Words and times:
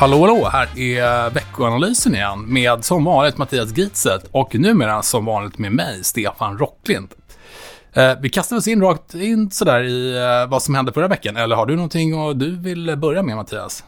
Hallå, 0.00 0.20
hallå! 0.20 0.48
Här 0.52 0.78
är 0.78 1.30
veckoanalysen 1.30 2.14
igen 2.14 2.44
med 2.46 2.84
som 2.84 3.04
vanligt 3.04 3.38
Mattias 3.38 3.76
Gitzet 3.76 4.24
och 4.30 4.54
numera 4.54 5.02
som 5.02 5.24
vanligt 5.24 5.58
med 5.58 5.72
mig, 5.72 6.04
Stefan 6.04 6.58
Rocklind. 6.58 7.08
Eh, 7.92 8.12
vi 8.20 8.28
kastar 8.28 8.56
oss 8.56 8.68
in 8.68 8.82
rakt 8.82 9.14
in 9.14 9.50
sådär 9.50 9.82
i 9.82 10.16
eh, 10.16 10.50
vad 10.50 10.62
som 10.62 10.74
hände 10.74 10.92
förra 10.92 11.08
veckan. 11.08 11.36
Eller 11.36 11.56
har 11.56 11.66
du 11.66 11.76
någonting 11.76 12.14
och 12.14 12.36
du 12.36 12.56
vill 12.56 12.96
börja 12.96 13.22
med 13.22 13.36
Mattias? 13.36 13.84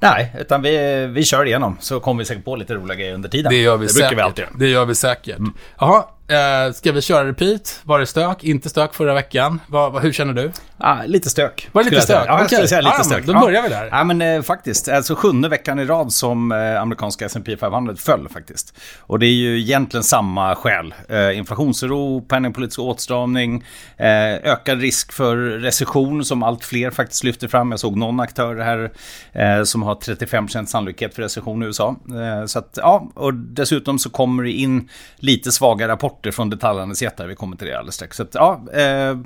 Nej, 0.00 0.36
utan 0.40 0.62
vi, 0.62 1.06
vi 1.06 1.24
kör 1.24 1.46
igenom 1.46 1.76
så 1.80 2.00
kommer 2.00 2.18
vi 2.18 2.24
säkert 2.24 2.44
på 2.44 2.56
lite 2.56 2.74
roliga 2.74 2.96
grejer 2.96 3.14
under 3.14 3.28
tiden. 3.28 3.50
Det 3.50 3.62
gör 3.62 3.76
vi 3.76 3.86
det 3.86 3.92
säkert. 3.92 4.18
vi 4.18 4.22
alltid. 4.22 4.44
Det 4.58 4.68
gör 4.68 4.84
vi 4.84 4.94
säkert. 4.94 5.38
Mm. 5.38 5.52
Jaha, 5.78 6.04
eh, 6.28 6.72
ska 6.72 6.92
vi 6.92 7.02
köra 7.02 7.28
repeat? 7.28 7.80
Var 7.84 7.98
det 7.98 8.06
stök? 8.06 8.44
Inte 8.44 8.68
stök 8.68 8.94
förra 8.94 9.14
veckan? 9.14 9.60
Va, 9.66 9.88
va, 9.90 10.00
hur 10.00 10.12
känner 10.12 10.32
du? 10.32 10.50
Ah, 10.78 11.02
lite 11.06 11.30
stök. 11.30 11.68
Var 11.72 11.84
det 11.84 11.90
lite 11.90 12.02
stök? 12.02 12.24
Ja, 12.26 12.38
jag 12.38 12.46
skulle 12.46 12.58
Okej. 12.58 12.68
säga 12.68 12.80
lite 12.80 12.94
Ja, 12.98 13.04
stök. 13.04 13.26
Då 13.26 13.32
börjar 13.32 13.62
vi 13.62 13.68
där. 13.68 13.88
Ja, 13.90 14.04
men 14.04 14.22
eh, 14.22 14.42
faktiskt. 14.42 14.88
Alltså 14.88 15.14
sjunde 15.14 15.48
veckan 15.48 15.78
i 15.78 15.84
rad 15.84 16.12
som 16.12 16.52
eh, 16.52 16.80
amerikanska 16.80 17.26
S&P 17.26 17.56
500 17.56 17.94
föll 17.96 18.28
faktiskt. 18.28 18.74
Och 19.00 19.18
det 19.18 19.26
är 19.26 19.34
ju 19.34 19.60
egentligen 19.60 20.04
samma 20.04 20.54
skäl. 20.54 20.94
Eh, 21.08 21.38
inflationsoro, 21.38 22.20
penningpolitisk 22.20 22.78
åtstramning, 22.78 23.64
eh, 23.96 24.06
ökad 24.52 24.80
risk 24.80 25.12
för 25.12 25.36
recession 25.36 26.24
som 26.24 26.42
allt 26.42 26.64
fler 26.64 26.90
faktiskt 26.90 27.24
lyfter 27.24 27.48
fram. 27.48 27.70
Jag 27.70 27.80
såg 27.80 27.96
någon 27.96 28.20
aktör 28.20 28.56
här 28.56 28.90
eh, 29.32 29.64
som 29.64 29.82
har 29.82 29.94
35% 29.94 30.66
sannolikhet 30.66 31.14
för 31.14 31.22
recession 31.22 31.62
i 31.62 31.66
USA. 31.66 31.96
Eh, 32.08 32.46
så 32.46 32.58
att, 32.58 32.78
ja, 32.82 33.10
och 33.14 33.34
dessutom 33.34 33.98
så 33.98 34.10
kommer 34.10 34.42
det 34.42 34.52
in 34.52 34.88
lite 35.16 35.52
svaga 35.52 35.88
rapporter 35.88 36.11
från 36.32 36.50
detaljhandelsjättar. 36.50 37.26
Vi 37.26 37.34
kommer 37.34 37.56
till 37.56 37.66
det 37.66 37.78
alldeles 37.78 37.94
strax. 37.94 38.16
Så 38.16 38.22
att, 38.22 38.34
ja, 38.34 38.64
eh, 38.72 39.18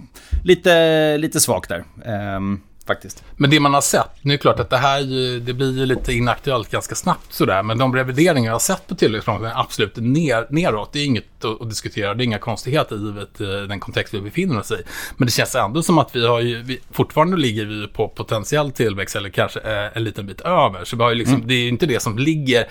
lite, 0.45 1.19
lite 1.19 1.41
svagt 1.41 1.69
där. 1.69 1.85
Ehm, 2.05 2.61
faktiskt. 2.87 3.25
Men 3.37 3.51
det 3.51 3.61
man 3.61 3.75
har 3.75 3.81
sett, 3.81 4.11
nu 4.23 4.33
är 4.33 4.37
det 4.37 4.43
klart 4.43 4.61
att 4.61 4.71
det 4.71 4.77
här 4.77 5.01
det 5.41 5.53
blir 5.53 5.79
ju 5.79 5.87
lite 5.87 6.13
inaktuellt 6.13 6.71
ganska 6.71 6.95
snabbt 6.95 7.33
sådär, 7.33 7.63
men 7.63 7.79
de 7.79 7.95
revideringar 7.97 8.49
jag 8.49 8.55
har 8.55 8.59
sett 8.59 8.87
på 8.87 8.95
tillväxtplanen 8.95 9.45
är 9.51 9.61
absolut 9.61 9.97
ner, 9.97 10.47
neråt. 10.51 10.93
Det 10.93 10.99
är 10.99 11.05
inget 11.05 11.45
att, 11.45 11.69
diskutera, 11.69 12.15
det 12.15 12.23
är 12.23 12.25
inga 12.25 12.39
konstigheter 12.39 12.97
givet 12.97 13.41
eh, 13.41 13.49
den 13.49 13.81
kontext 13.81 14.15
vi 14.15 14.21
befinner 14.21 14.59
oss 14.59 14.73
i. 14.73 14.83
Men 15.17 15.27
det 15.27 15.33
känns 15.33 15.55
ändå 15.55 15.83
som 15.83 15.99
att 15.99 16.17
vi 16.17 16.27
har 16.27 16.41
ju, 16.41 16.63
vi, 16.63 16.81
fortfarande 16.91 17.37
ligger 17.37 17.65
vi 17.65 17.87
på 17.87 18.09
potentiell 18.09 18.73
tillväxt 18.73 19.17
eller 19.17 19.29
kanske 19.29 19.61
eh, 19.61 19.97
en 19.97 20.05
liten 20.05 20.27
bit 20.27 20.41
över. 20.41 20.85
Så 20.85 20.97
vi 20.97 21.03
har 21.03 21.11
ju 21.11 21.17
liksom, 21.17 21.43
det 21.47 21.55
är 21.55 21.63
ju 21.63 21.69
inte 21.69 21.87
det 21.87 22.03
som 22.03 22.19
ligger 22.19 22.67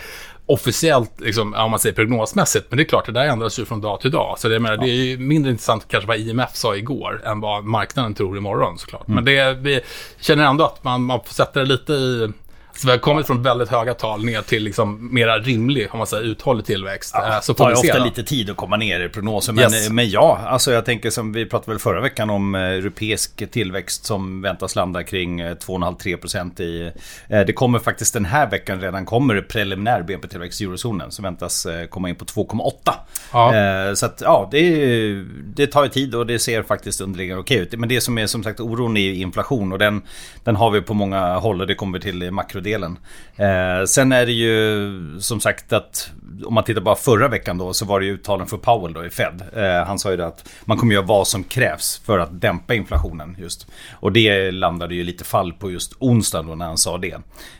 officiellt, 0.45 1.21
liksom, 1.21 1.53
om 1.53 1.71
man 1.71 1.79
säger 1.79 1.95
prognosmässigt, 1.95 2.65
men 2.69 2.77
det 2.77 2.83
är 2.83 2.85
klart, 2.85 3.05
det 3.05 3.11
där 3.11 3.25
ändras 3.25 3.59
ju 3.59 3.65
från 3.65 3.81
dag 3.81 4.01
till 4.01 4.11
dag. 4.11 4.35
Så 4.39 4.47
det, 4.47 4.59
menar, 4.59 4.77
det 4.77 4.89
är 4.89 5.17
mindre 5.17 5.51
intressant 5.51 5.87
kanske 5.87 6.07
vad 6.07 6.17
IMF 6.17 6.55
sa 6.55 6.75
igår 6.75 7.21
än 7.25 7.39
vad 7.39 7.63
marknaden 7.63 8.13
tror 8.13 8.37
imorgon 8.37 8.77
såklart. 8.77 9.07
Men 9.07 9.25
det, 9.25 9.53
vi 9.53 9.81
känner 10.19 10.45
ändå 10.45 10.65
att 10.65 10.83
man, 10.83 11.03
man 11.03 11.19
sätta 11.25 11.59
det 11.59 11.65
lite 11.65 11.93
i... 11.93 12.31
Så 12.77 12.87
vi 12.87 12.91
har 12.91 12.97
kommit 12.97 13.27
från 13.27 13.43
väldigt 13.43 13.69
höga 13.69 13.93
tal 13.93 14.25
ner 14.25 14.41
till 14.41 14.63
liksom 14.63 15.13
mera 15.13 15.39
rimlig, 15.39 15.87
om 15.91 15.97
man 15.97 16.07
säger 16.07 16.23
uthållig 16.23 16.65
tillväxt. 16.65 17.11
Ja, 17.13 17.25
Eh, 17.35 17.41
så 17.41 17.51
det 17.51 17.57
får 17.57 17.63
tar 17.63 17.69
vi 17.71 17.75
se 17.75 17.87
ofta 17.89 17.99
då. 17.99 18.05
lite 18.05 18.23
tid 18.23 18.49
att 18.49 18.57
komma 18.57 18.77
ner 18.77 18.99
i 18.99 19.09
prognosen. 19.09 19.55
Men, 19.55 19.63
Yes. 19.73 19.89
men 19.89 20.09
ja, 20.09 20.39
alltså 20.47 20.71
jag 20.71 20.85
tänker 20.85 21.09
som 21.09 21.33
vi 21.33 21.45
pratade 21.45 21.71
väl 21.71 21.79
förra 21.79 22.01
veckan 22.01 22.29
om 22.29 22.55
eh, 22.55 22.61
europeisk 22.61 23.51
tillväxt 23.51 24.05
som 24.05 24.41
väntas 24.41 24.75
landa 24.75 25.03
kring 25.03 25.39
eh, 25.39 25.55
2,5-3% 25.55 26.61
i... 26.61 26.91
Eh, 27.29 27.41
det 27.41 27.53
kommer 27.53 27.79
faktiskt 27.79 28.13
den 28.13 28.25
här 28.25 28.49
veckan 28.49 28.81
redan 28.81 29.05
kommer 29.05 29.41
preliminär 29.41 30.01
BNP-tillväxt 30.03 30.61
i 30.61 30.63
eurozonen 30.63 31.11
som 31.11 31.23
väntas 31.23 31.67
komma 31.89 32.09
in 32.09 32.15
på 32.15 32.25
2,8. 32.25 32.93
Ja. 33.33 33.95
Så 33.95 34.05
att 34.05 34.21
ja, 34.21 34.47
det, 34.51 35.23
det 35.55 35.67
tar 35.67 35.83
ju 35.83 35.89
tid 35.89 36.15
och 36.15 36.25
det 36.25 36.39
ser 36.39 36.63
faktiskt 36.63 37.01
underliggande 37.01 37.41
okej 37.41 37.57
ut. 37.57 37.79
Men 37.79 37.89
det 37.89 38.01
som 38.01 38.17
är 38.17 38.27
som 38.27 38.43
sagt 38.43 38.59
oron 38.59 38.97
är 38.97 39.11
inflation 39.13 39.71
och 39.71 39.79
den, 39.79 40.01
den 40.43 40.55
har 40.55 40.71
vi 40.71 40.81
på 40.81 40.93
många 40.93 41.35
håll 41.35 41.61
och 41.61 41.67
det 41.67 41.75
kommer 41.75 41.99
till 41.99 42.23
i 42.23 42.31
makrodelen. 42.65 42.97
Eh, 43.35 43.85
sen 43.85 44.11
är 44.11 44.25
det 44.25 44.31
ju 44.31 45.19
som 45.19 45.39
sagt 45.39 45.73
att 45.73 46.11
om 46.45 46.53
man 46.53 46.63
tittar 46.63 46.81
bara 46.81 46.95
förra 46.95 47.27
veckan 47.27 47.57
då 47.57 47.73
så 47.73 47.85
var 47.85 47.99
det 47.99 48.05
ju 48.05 48.13
uttalen 48.13 48.47
för 48.47 48.57
Powell 48.57 48.93
då 48.93 49.05
i 49.05 49.09
Fed. 49.09 49.41
Eh, 49.55 49.87
han 49.87 49.99
sa 49.99 50.11
ju 50.11 50.17
det 50.17 50.27
att 50.27 50.49
man 50.65 50.77
kommer 50.77 50.93
göra 50.93 51.05
vad 51.05 51.27
som 51.27 51.43
krävs 51.43 52.01
för 52.05 52.19
att 52.19 52.41
dämpa 52.41 52.73
inflationen 52.73 53.35
just. 53.39 53.67
Och 53.93 54.11
det 54.11 54.51
landade 54.51 54.95
ju 54.95 55.03
lite 55.03 55.23
fall 55.23 55.53
på 55.53 55.71
just 55.71 55.93
onsdag 55.99 56.41
då 56.41 56.55
när 56.55 56.65
han 56.65 56.77
sa 56.77 56.97
det. 56.97 57.17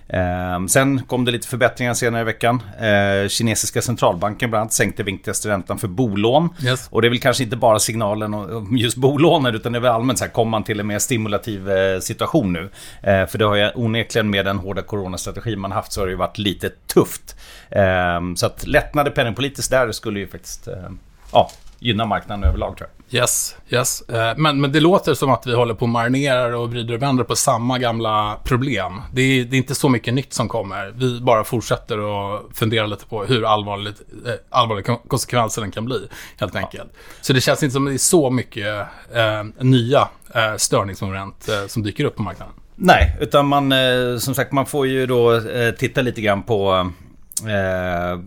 Eh, 0.07 0.65
sen 0.67 1.01
kom 1.07 1.25
det 1.25 1.31
lite 1.31 1.47
förbättringar 1.47 1.93
senare 1.93 2.21
i 2.21 2.25
veckan. 2.25 2.61
Eh, 2.79 3.27
kinesiska 3.27 3.81
centralbanken 3.81 4.49
bland 4.49 4.61
annat 4.61 4.73
sänkte 4.73 5.03
viktigaste 5.03 5.49
räntan 5.49 5.77
för 5.77 5.87
bolån. 5.87 6.49
Yes. 6.63 6.87
Och 6.91 7.01
det 7.01 7.07
är 7.07 7.09
väl 7.09 7.19
kanske 7.19 7.43
inte 7.43 7.57
bara 7.57 7.79
signalen 7.79 8.33
om 8.33 8.77
just 8.77 8.97
bolånen 8.97 9.55
utan 9.55 9.71
det 9.71 9.77
är 9.77 9.81
väl 9.81 9.91
allmänt 9.91 10.19
så 10.19 10.25
här, 10.25 10.31
kommer 10.31 10.49
man 10.49 10.63
till 10.63 10.79
en 10.79 10.87
mer 10.87 10.99
stimulativ 10.99 11.71
eh, 11.71 11.99
situation 11.99 12.53
nu. 12.53 12.69
Eh, 13.01 13.25
för 13.25 13.37
det 13.37 13.45
har 13.45 13.55
ju 13.55 13.71
onekligen 13.75 14.29
med 14.29 14.45
den 14.45 14.57
hårda 14.57 14.81
coronastrategi 14.95 15.55
man 15.55 15.71
haft 15.71 15.91
så 15.91 16.01
har 16.01 16.05
det 16.05 16.11
ju 16.11 16.17
varit 16.17 16.37
lite 16.37 16.69
tufft. 16.69 17.35
Eh, 17.69 18.35
så 18.35 18.45
att 18.45 18.67
lättnader 18.67 19.11
penningpolitiskt 19.11 19.71
där 19.71 19.91
skulle 19.91 20.19
ju 20.19 20.27
faktiskt 20.27 20.67
eh, 20.67 20.89
ja, 21.31 21.49
gynna 21.79 22.05
marknaden 22.05 22.43
överlag 22.43 22.77
tror 22.77 22.89
jag. 22.89 22.95
Yes, 23.21 23.55
yes. 23.69 24.01
Eh, 24.01 24.37
Men, 24.37 24.61
men 24.61 24.71
det 24.71 24.79
låter 24.79 25.13
som 25.13 25.31
att 25.31 25.47
vi 25.47 25.55
håller 25.55 25.73
på 25.73 25.85
och 25.85 25.89
marinerar 25.89 26.51
och 26.51 26.69
vrider 26.69 26.93
och 26.93 27.01
vänder 27.01 27.23
på 27.23 27.35
samma 27.35 27.79
gamla 27.79 28.37
problem. 28.43 29.01
Det 29.13 29.21
är, 29.21 29.45
det 29.45 29.55
är 29.55 29.57
inte 29.57 29.75
så 29.75 29.89
mycket 29.89 30.13
nytt 30.13 30.33
som 30.33 30.47
kommer. 30.49 30.93
Vi 30.95 31.19
bara 31.19 31.43
fortsätter 31.43 31.97
att 31.97 32.57
fundera 32.57 32.85
lite 32.85 33.05
på 33.05 33.23
hur 33.23 33.45
allvarligt, 33.53 34.01
eh, 34.25 34.33
allvarliga 34.49 34.83
konsekvenserna 34.83 35.07
konsekvenser 35.09 35.71
kan 35.71 35.85
bli, 35.85 36.07
helt 36.37 36.55
enkelt. 36.55 36.93
Så 37.21 37.33
det 37.33 37.41
känns 37.41 37.63
inte 37.63 37.73
som 37.73 37.87
att 37.87 37.91
det 37.91 37.95
är 37.95 37.97
så 37.97 38.29
mycket 38.29 38.87
eh, 39.13 39.43
nya 39.59 40.07
eh, 40.35 40.55
störningsmoment 40.57 41.49
eh, 41.49 41.67
som 41.67 41.83
dyker 41.83 42.05
upp 42.05 42.15
på 42.15 42.21
marknaden. 42.21 42.53
Nej, 42.75 43.17
utan 43.19 43.47
man 43.47 43.71
eh, 43.71 44.17
som 44.17 44.35
sagt 44.35 44.51
man 44.51 44.65
får 44.65 44.87
ju 44.87 45.05
då 45.05 45.33
eh, 45.33 45.71
titta 45.71 46.01
lite 46.01 46.21
grann 46.21 46.43
på 46.43 46.75
eh, 46.75 47.04
eh, 47.43 48.19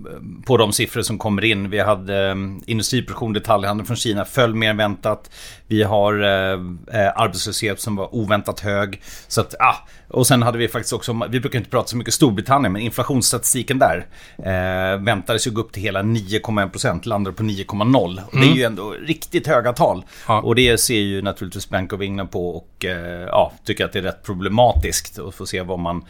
på 0.47 0.57
de 0.57 0.73
siffror 0.73 1.03
som 1.03 1.19
kommer 1.19 1.45
in. 1.45 1.71
Vi 1.71 1.81
hade 1.81 2.29
eh, 2.29 2.35
industriproduktion, 2.67 3.33
detaljhandel 3.33 3.87
från 3.87 3.97
Kina 3.97 4.25
föll 4.25 4.55
mer 4.55 4.71
än 4.71 4.77
väntat. 4.77 5.31
Vi 5.67 5.83
har 5.83 6.23
eh, 6.23 6.61
eh, 7.01 7.13
arbetslöshet 7.17 7.81
som 7.81 7.97
var 7.97 8.15
oväntat 8.15 8.61
hög. 8.61 9.01
Så 9.29 9.41
att, 9.41 9.55
ah, 9.61 9.77
och 10.09 10.27
sen 10.27 10.43
hade 10.43 10.59
vi 10.59 10.69
faktiskt 10.69 10.93
också, 10.93 11.21
vi 11.31 11.41
brukar 11.41 11.59
inte 11.59 11.71
prata 11.71 11.89
så 11.89 11.97
mycket 11.97 12.15
Storbritannien, 12.15 12.73
men 12.73 12.83
inflationsstatistiken 12.83 13.79
där 13.79 14.07
eh, 14.39 15.01
väntades 15.01 15.47
ju 15.47 15.51
gå 15.51 15.61
upp 15.61 15.73
till 15.73 15.83
hela 15.83 16.03
9,1%, 16.03 17.09
landade 17.09 17.37
på 17.37 17.43
9,0. 17.43 18.21
Och 18.27 18.41
Det 18.41 18.47
är 18.47 18.55
ju 18.55 18.63
ändå 18.63 18.91
riktigt 18.91 19.47
höga 19.47 19.73
tal. 19.73 20.05
Ja. 20.29 20.41
Och 20.41 20.55
det 20.55 20.79
ser 20.79 20.99
ju 20.99 21.23
naturligtvis 21.23 21.69
Bank 21.69 21.93
of 21.93 22.01
England 22.01 22.29
på 22.29 22.51
och 22.51 22.85
eh, 22.85 23.27
ja, 23.27 23.53
tycker 23.65 23.85
att 23.85 23.93
det 23.93 23.99
är 23.99 24.03
rätt 24.03 24.23
problematiskt 24.23 25.19
att 25.19 25.35
få 25.35 25.47
se 25.47 25.63
vad 25.63 25.79
man 25.79 26.05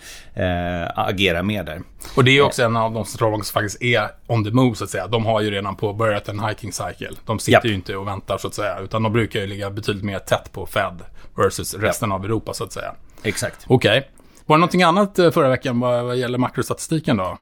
agerar 0.95 1.43
med 1.43 1.67
där. 1.67 1.83
Och 2.17 2.25
det 2.25 2.31
är 2.31 2.33
ju 2.33 2.43
också 2.43 2.63
en 2.63 2.77
av 2.77 2.88
de 2.95 3.05
centralbanker 3.05 3.45
som 3.45 3.53
faktiskt 3.53 3.83
är 3.83 4.09
on 4.27 4.45
the 4.45 4.51
move, 4.51 4.75
så 4.75 4.85
att 4.85 4.91
säga. 4.91 5.07
De 5.07 5.27
har 5.27 5.41
ju 5.41 5.51
redan 5.51 5.77
påbörjat 5.77 6.29
en 6.29 6.41
hiking 6.41 6.73
cycle. 6.73 7.11
De 7.25 7.39
sitter 7.39 7.53
Japp. 7.53 7.65
ju 7.65 7.75
inte 7.75 7.97
och 7.97 8.07
väntar, 8.07 8.39
så 8.39 8.49
att 8.49 8.55
säga. 8.55 8.79
Utan 8.79 9.03
de 9.03 9.13
brukar 9.13 9.41
ju 9.41 9.47
ligga 9.47 9.71
betydligt 9.71 10.05
mer 10.05 10.19
tätt 10.19 10.53
på 10.53 10.67
Fed 10.67 11.03
versus 11.37 11.75
resten 11.75 12.13
av 12.13 12.25
Europa, 12.25 12.55
så 12.55 12.65
att 12.65 12.73
säga. 12.73 12.95
Exakt. 13.23 13.65
Okej. 13.69 14.11
Var 14.47 14.57
det 14.57 14.61
någonting 14.61 14.83
annat 14.83 15.19
eh, 15.19 15.31
förra 15.31 15.49
veckan 15.49 15.81
vad, 15.81 16.05
vad 16.05 16.17
gäller 16.17 16.39
makrostatistiken 16.39 17.17
då? 17.17 17.39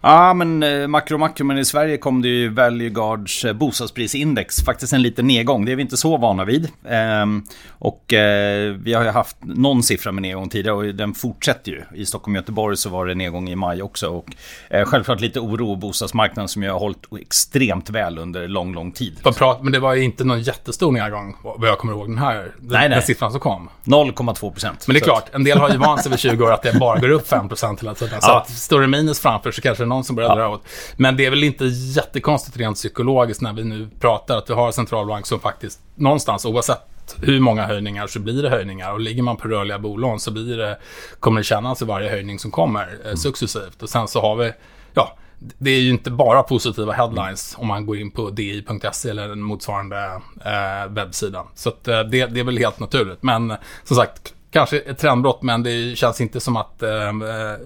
Ja, 0.00 0.34
men 0.34 0.62
eh, 0.62 0.86
makro 0.88 1.18
makro, 1.18 1.44
men 1.44 1.58
i 1.58 1.64
Sverige 1.64 1.96
kom 1.98 2.22
det 2.22 2.28
ju 2.28 2.48
Value 2.48 2.88
Guards 2.88 3.44
eh, 3.44 3.52
bostadsprisindex. 3.52 4.64
Faktiskt 4.64 4.92
en 4.92 5.02
liten 5.02 5.26
nedgång, 5.26 5.64
det 5.64 5.72
är 5.72 5.76
vi 5.76 5.82
inte 5.82 5.96
så 5.96 6.16
vana 6.16 6.44
vid. 6.44 6.68
Ehm, 6.88 7.42
och 7.70 8.12
eh, 8.12 8.72
vi 8.72 8.94
har 8.94 9.04
ju 9.04 9.10
haft 9.10 9.36
någon 9.40 9.82
siffra 9.82 10.12
med 10.12 10.22
nedgång 10.22 10.48
tidigare 10.48 10.76
och 10.76 10.84
den 10.84 11.14
fortsätter 11.14 11.72
ju. 11.72 11.82
I 11.94 12.06
Stockholm 12.06 12.34
och 12.36 12.40
Göteborg 12.40 12.76
så 12.76 12.88
var 12.90 13.06
det 13.06 13.14
nedgång 13.14 13.48
i 13.48 13.56
maj 13.56 13.82
också. 13.82 14.08
Och 14.08 14.26
eh, 14.70 14.84
självklart 14.84 15.20
lite 15.20 15.40
oro 15.40 15.66
på 15.66 15.76
bostadsmarknaden 15.76 16.48
som 16.48 16.62
ju 16.62 16.70
har 16.70 16.78
hållit 16.78 17.02
extremt 17.20 17.90
väl 17.90 18.18
under 18.18 18.48
lång, 18.48 18.74
lång 18.74 18.92
tid. 18.92 19.22
Prat, 19.36 19.62
men 19.62 19.72
det 19.72 19.78
var 19.78 19.94
ju 19.94 20.02
inte 20.02 20.24
någon 20.24 20.42
jättestor 20.42 20.92
nedgång, 20.92 21.36
vad 21.42 21.68
jag 21.68 21.78
kommer 21.78 21.92
ihåg, 21.92 22.08
den 22.08 22.18
här 22.18 22.34
den, 22.34 22.52
Nej, 22.60 22.80
nej. 22.80 22.88
den 22.88 23.02
siffran 23.02 23.30
som 23.30 23.40
kom. 23.40 23.70
0,2 23.84 24.50
procent. 24.52 24.84
Men 24.86 24.94
det 24.94 25.00
är 25.00 25.04
klart, 25.04 25.24
en 25.32 25.44
del 25.44 25.58
har 25.58 25.70
ju 25.70 25.76
vant 25.76 26.02
sig 26.02 26.10
vid 26.10 26.18
20 26.20 26.44
år 26.44 26.52
att 26.52 26.62
det 26.62 26.78
bara 26.78 26.98
går 26.98 27.10
upp 27.10 27.28
5% 27.30 27.80
hela 27.80 27.94
tiden. 27.94 28.20
Så 28.20 28.44
Ja. 28.70 28.78
det 28.80 28.86
minus 28.86 29.20
framför 29.20 29.50
så 29.50 29.60
kanske 29.62 29.84
det 29.84 29.86
är 29.86 29.95
någon 29.96 30.04
som 30.04 30.16
börjar 30.16 30.30
Ja. 30.30 30.34
dra 30.36 30.48
åt. 30.48 30.62
Men 30.96 31.16
det 31.16 31.26
är 31.26 31.30
väl 31.30 31.44
inte 31.44 31.64
jättekonstigt 31.64 32.56
rent 32.56 32.76
psykologiskt 32.76 33.40
när 33.42 33.52
vi 33.52 33.64
nu 33.64 33.88
pratar 34.00 34.38
att 34.38 34.50
vi 34.50 34.54
har 34.54 34.66
en 34.66 34.72
centralbank 34.72 35.26
som 35.26 35.40
faktiskt 35.40 35.80
någonstans, 35.94 36.44
oavsett 36.44 36.80
hur 37.20 37.40
många 37.40 37.66
höjningar 37.66 38.06
så 38.06 38.20
blir 38.20 38.42
det 38.42 38.50
höjningar. 38.50 38.92
Och 38.92 39.00
ligger 39.00 39.22
man 39.22 39.36
på 39.36 39.48
rörliga 39.48 39.78
bolån 39.78 40.20
så 40.20 40.30
blir 40.30 40.56
det, 40.56 40.78
kommer 41.20 41.40
det 41.40 41.44
kännas 41.44 41.82
i 41.82 41.84
varje 41.84 42.10
höjning 42.10 42.38
som 42.38 42.50
kommer 42.50 42.98
eh, 43.04 43.14
successivt. 43.14 43.82
Och 43.82 43.88
sen 43.88 44.08
så 44.08 44.20
har 44.20 44.36
vi, 44.36 44.52
ja, 44.94 45.16
det 45.58 45.70
är 45.70 45.80
ju 45.80 45.90
inte 45.90 46.10
bara 46.10 46.42
positiva 46.42 46.92
headlines 46.92 47.54
om 47.58 47.66
man 47.66 47.86
går 47.86 47.96
in 47.98 48.10
på 48.10 48.30
di.se 48.30 49.10
eller 49.10 49.28
en 49.28 49.42
motsvarande 49.42 50.20
eh, 50.44 50.88
webbsida. 50.92 51.44
Så 51.54 51.68
att, 51.68 51.88
eh, 51.88 52.00
det, 52.00 52.26
det 52.26 52.40
är 52.40 52.44
väl 52.44 52.58
helt 52.58 52.80
naturligt. 52.80 53.22
Men 53.22 53.50
eh, 53.50 53.56
som 53.84 53.96
sagt, 53.96 54.34
kanske 54.50 54.78
ett 54.78 54.98
trendbrott, 54.98 55.42
men 55.42 55.62
det 55.62 55.96
känns 55.96 56.20
inte 56.20 56.40
som 56.40 56.56
att 56.56 56.82
eh, 56.82 56.90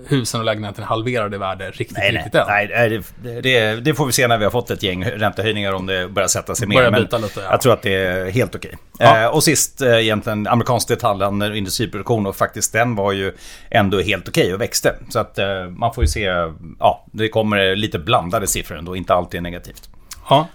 husen 0.06 0.40
och 0.40 0.46
lägenheterna 0.46 0.86
halverade 0.86 1.36
i 1.36 1.38
värde 1.38 1.70
riktigt, 1.70 1.96
nej, 1.98 2.12
riktigt 2.12 2.32
nej, 2.46 2.64
än. 2.64 2.70
Nej, 2.70 3.02
det, 3.22 3.40
det, 3.40 3.74
det, 3.74 3.94
får 3.94 4.06
vi 4.06 4.12
se 4.12 4.28
när 4.28 4.38
vi 4.38 4.44
har 4.44 4.50
fått 4.50 4.70
ett 4.70 4.82
gäng 4.82 5.04
räntehöjningar 5.04 5.72
om 5.72 5.86
det 5.86 6.08
börjar 6.08 6.28
sätta 6.28 6.54
sig 6.54 6.68
mer. 6.68 6.90
Men 6.90 7.02
lite, 7.02 7.20
ja. 7.36 7.42
jag 7.50 7.60
tror 7.60 7.72
att 7.72 7.82
det 7.82 7.94
är 7.94 8.30
helt 8.30 8.54
okej. 8.54 8.76
Ja. 8.98 9.22
Eh, 9.22 9.26
och 9.26 9.44
sist 9.44 9.82
eh, 9.82 9.98
egentligen 9.98 10.46
amerikansk 10.46 10.88
detaljhandel 10.88 11.50
och 11.50 11.56
industriproduktion 11.56 12.26
och 12.26 12.36
faktiskt 12.36 12.72
den 12.72 12.94
var 12.94 13.12
ju 13.12 13.32
ändå 13.70 14.00
helt 14.00 14.28
okej 14.28 14.54
och 14.54 14.60
växte. 14.60 14.94
Så 15.08 15.18
att 15.18 15.38
eh, 15.38 15.64
man 15.64 15.94
får 15.94 16.04
ju 16.04 16.08
se, 16.08 16.32
ja, 16.78 17.06
det 17.12 17.28
kommer 17.28 17.76
lite 17.76 17.98
blandade 17.98 18.46
siffror 18.46 18.78
ändå, 18.78 18.96
inte 18.96 19.14
alltid 19.14 19.42
negativt. 19.42 19.90
Ja. 20.28 20.48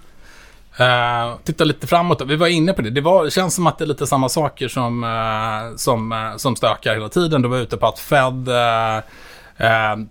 Uh, 0.80 1.38
titta 1.44 1.64
lite 1.64 1.88
framåt 1.88 2.22
Vi 2.26 2.36
var 2.36 2.48
inne 2.48 2.74
på 2.74 2.82
det. 2.82 2.90
Det, 2.90 3.02
var, 3.02 3.26
det 3.26 3.32
känns 3.32 3.56
som 3.56 3.68
att 3.68 3.78
det 3.78 3.84
är 3.84 3.88
lite 3.88 4.08
samma 4.08 4.30
saker 4.30 4.68
som, 4.68 5.04
uh, 5.04 5.76
som, 5.76 6.12
uh, 6.12 6.38
som 6.38 6.56
stökar 6.56 6.94
hela 6.94 7.10
tiden. 7.10 7.42
Du 7.42 7.48
var 7.48 7.58
ute 7.58 7.78
på 7.78 7.88
att 7.88 8.00
Fed 8.00 8.50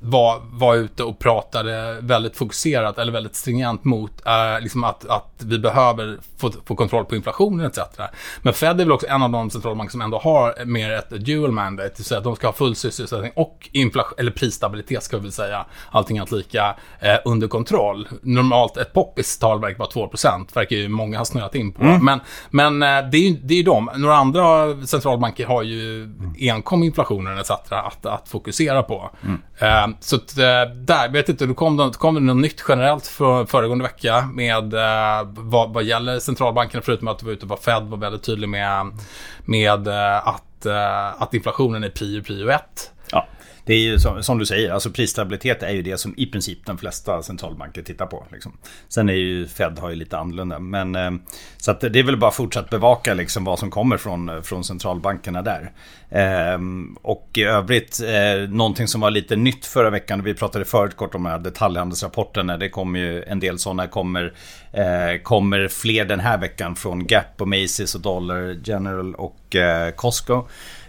var, 0.00 0.58
var 0.58 0.75
ute 0.75 1.02
och 1.02 1.19
pratade 1.19 1.99
väldigt 2.00 2.37
fokuserat 2.37 2.99
eller 2.99 3.12
väldigt 3.12 3.37
stringent 3.37 3.85
mot 3.85 4.26
eh, 4.26 4.61
liksom 4.61 4.85
att, 4.85 5.06
att 5.08 5.35
vi 5.38 5.58
behöver 5.58 6.19
få, 6.37 6.52
få 6.67 6.76
kontroll 6.76 7.05
på 7.05 7.17
inflationen 7.17 7.67
etc. 7.67 7.79
Men 8.43 8.55
Fed 8.55 8.70
är 8.81 8.85
väl 8.85 8.93
också 8.93 9.06
en 9.06 9.23
av 9.23 9.31
de 9.31 9.50
centralbanker 9.50 9.93
som 9.93 10.00
ändå 10.00 10.19
har 10.19 10.64
mer 10.64 10.91
ett 10.91 11.11
dual 11.11 11.52
mandate, 11.52 11.88
det 11.88 11.99
vill 11.99 12.05
säga 12.05 12.19
att 12.19 12.25
de 12.25 12.37
ska 12.37 12.46
ha 12.46 12.52
full 12.52 12.76
sysselsättning 12.76 13.32
och 13.37 13.69
inflation, 13.73 14.14
eller 14.19 14.31
prisstabilitet 14.31 15.02
ska 15.02 15.17
vi 15.17 15.23
väl 15.23 15.32
säga, 15.32 15.67
allting 15.91 16.19
annat 16.19 16.32
lika, 16.32 16.76
eh, 17.00 17.17
under 17.25 17.49
kontroll. 17.49 18.08
Normalt 18.23 18.76
ett 18.76 18.93
poppis 18.93 19.38
tal 19.38 19.61
verkar 19.61 19.79
vara 19.79 19.91
2%, 19.91 20.56
verkar 20.56 20.76
ju 20.76 20.88
många 20.88 21.19
ha 21.19 21.25
snöat 21.25 21.55
in 21.55 21.73
på. 21.73 21.82
Mm. 21.82 22.05
Men, 22.05 22.20
men 22.50 22.82
eh, 22.82 23.11
det 23.11 23.17
är 23.17 23.31
ju 23.31 23.37
det 23.43 23.55
är 23.55 23.64
de. 23.64 23.91
Några 23.96 24.17
andra 24.17 24.76
centralbanker 24.87 25.46
har 25.46 25.62
ju 25.62 26.11
enkom 26.41 26.82
inflationen 26.82 27.38
etc. 27.38 27.50
att, 27.50 28.06
att 28.06 28.29
fokusera 28.29 28.82
på. 28.82 29.11
Mm. 29.23 29.33
Mm. 29.60 29.94
så 30.00 30.16
att, 30.16 30.38
uh, 30.38 30.75
där, 30.76 31.08
vet 31.08 31.28
inte, 31.28 31.46
då 31.46 31.54
kom, 31.54 31.76
det, 31.76 31.90
kom 31.98 32.14
det 32.14 32.20
något 32.20 32.36
nytt 32.36 32.64
generellt 32.69 33.06
för, 33.06 33.46
föregående 33.46 33.84
vecka 33.84 34.28
med 34.34 34.75
uh, 34.75 35.28
vad, 35.36 35.72
vad 35.72 35.84
gäller 35.84 36.19
centralbankerna, 36.19 36.82
förutom 36.82 37.08
att 37.08 37.19
det 37.19 37.26
var 37.26 37.32
ute 37.32 37.46
på 37.46 37.56
Fed 37.56 37.82
var 37.82 37.98
väldigt 37.98 38.22
tydlig 38.22 38.48
med, 38.48 38.92
med 39.44 39.88
eh, 39.88 40.28
att, 40.28 40.66
att 41.19 41.34
inflationen 41.34 41.84
är 41.84 41.88
prio, 41.88 42.22
prio 42.22 42.48
ett. 42.48 42.90
Ja. 43.10 43.26
Det 43.64 43.75
är 43.75 43.78
ju 43.78 43.99
som, 43.99 44.22
som, 44.22 44.38
du 44.38 44.46
säger, 44.46 44.70
alltså 44.70 44.90
prisstabilitet 44.90 45.62
är 45.62 45.70
ju 45.70 45.82
det 45.82 45.99
som 45.99 46.14
i 46.16 46.26
princip 46.26 46.66
de 46.66 46.78
flesta 46.78 47.22
centralbanker 47.22 47.82
tittar 47.82 48.06
på. 48.06 48.26
Liksom. 48.32 48.52
Sen 48.88 49.08
är 49.08 49.14
ju 49.14 49.46
Fed 49.46 49.78
har 49.78 49.90
ju 49.90 49.96
lite 49.96 50.19
annorlunda. 50.19 50.58
Men, 50.58 50.94
eh, 50.94 51.11
så 51.56 51.70
att 51.70 51.81
det 51.81 51.99
är 51.99 52.02
väl 52.02 52.16
bara 52.16 52.31
fortsatt 52.31 52.70
bevaka 52.70 53.14
liksom 53.14 53.44
vad 53.44 53.58
som 53.58 53.70
kommer 53.70 53.96
från, 53.96 54.43
från 54.43 54.64
centralbankerna 54.64 55.43
där. 55.43 55.72
Eh, 56.11 56.58
och 57.02 57.31
i 57.34 57.43
övrigt, 57.43 58.00
eh, 58.00 58.50
någonting 58.50 58.88
som 58.88 59.00
var 59.00 59.11
lite 59.11 59.37
nytt 59.37 59.67
förra 59.67 59.90
veckan, 59.90 60.22
vi 60.22 60.34
pratade 60.34 60.64
förut 60.64 60.96
kort 60.96 61.14
om 61.14 61.22
de 61.22 61.31
här 61.31 61.38
detaljhandelsrapporterna. 61.38 62.56
Det 62.56 62.69
kommer 62.69 62.99
ju 62.99 63.22
en 63.22 63.40
del 63.40 63.58
sådana 63.58 63.87
kommer, 63.87 64.34
eh, 64.72 65.22
kommer 65.22 65.69
fler 65.69 66.05
den 66.05 66.20
här 66.20 66.38
veckan 66.38 66.76
från 66.76 67.06
Gap 67.06 67.40
och 67.40 67.46
Macy's 67.46 67.94
och 67.94 68.02
Dollar 68.02 68.56
General 68.64 69.14
och 69.14 69.44
eh, 69.55 69.91
Costco. 69.91 70.47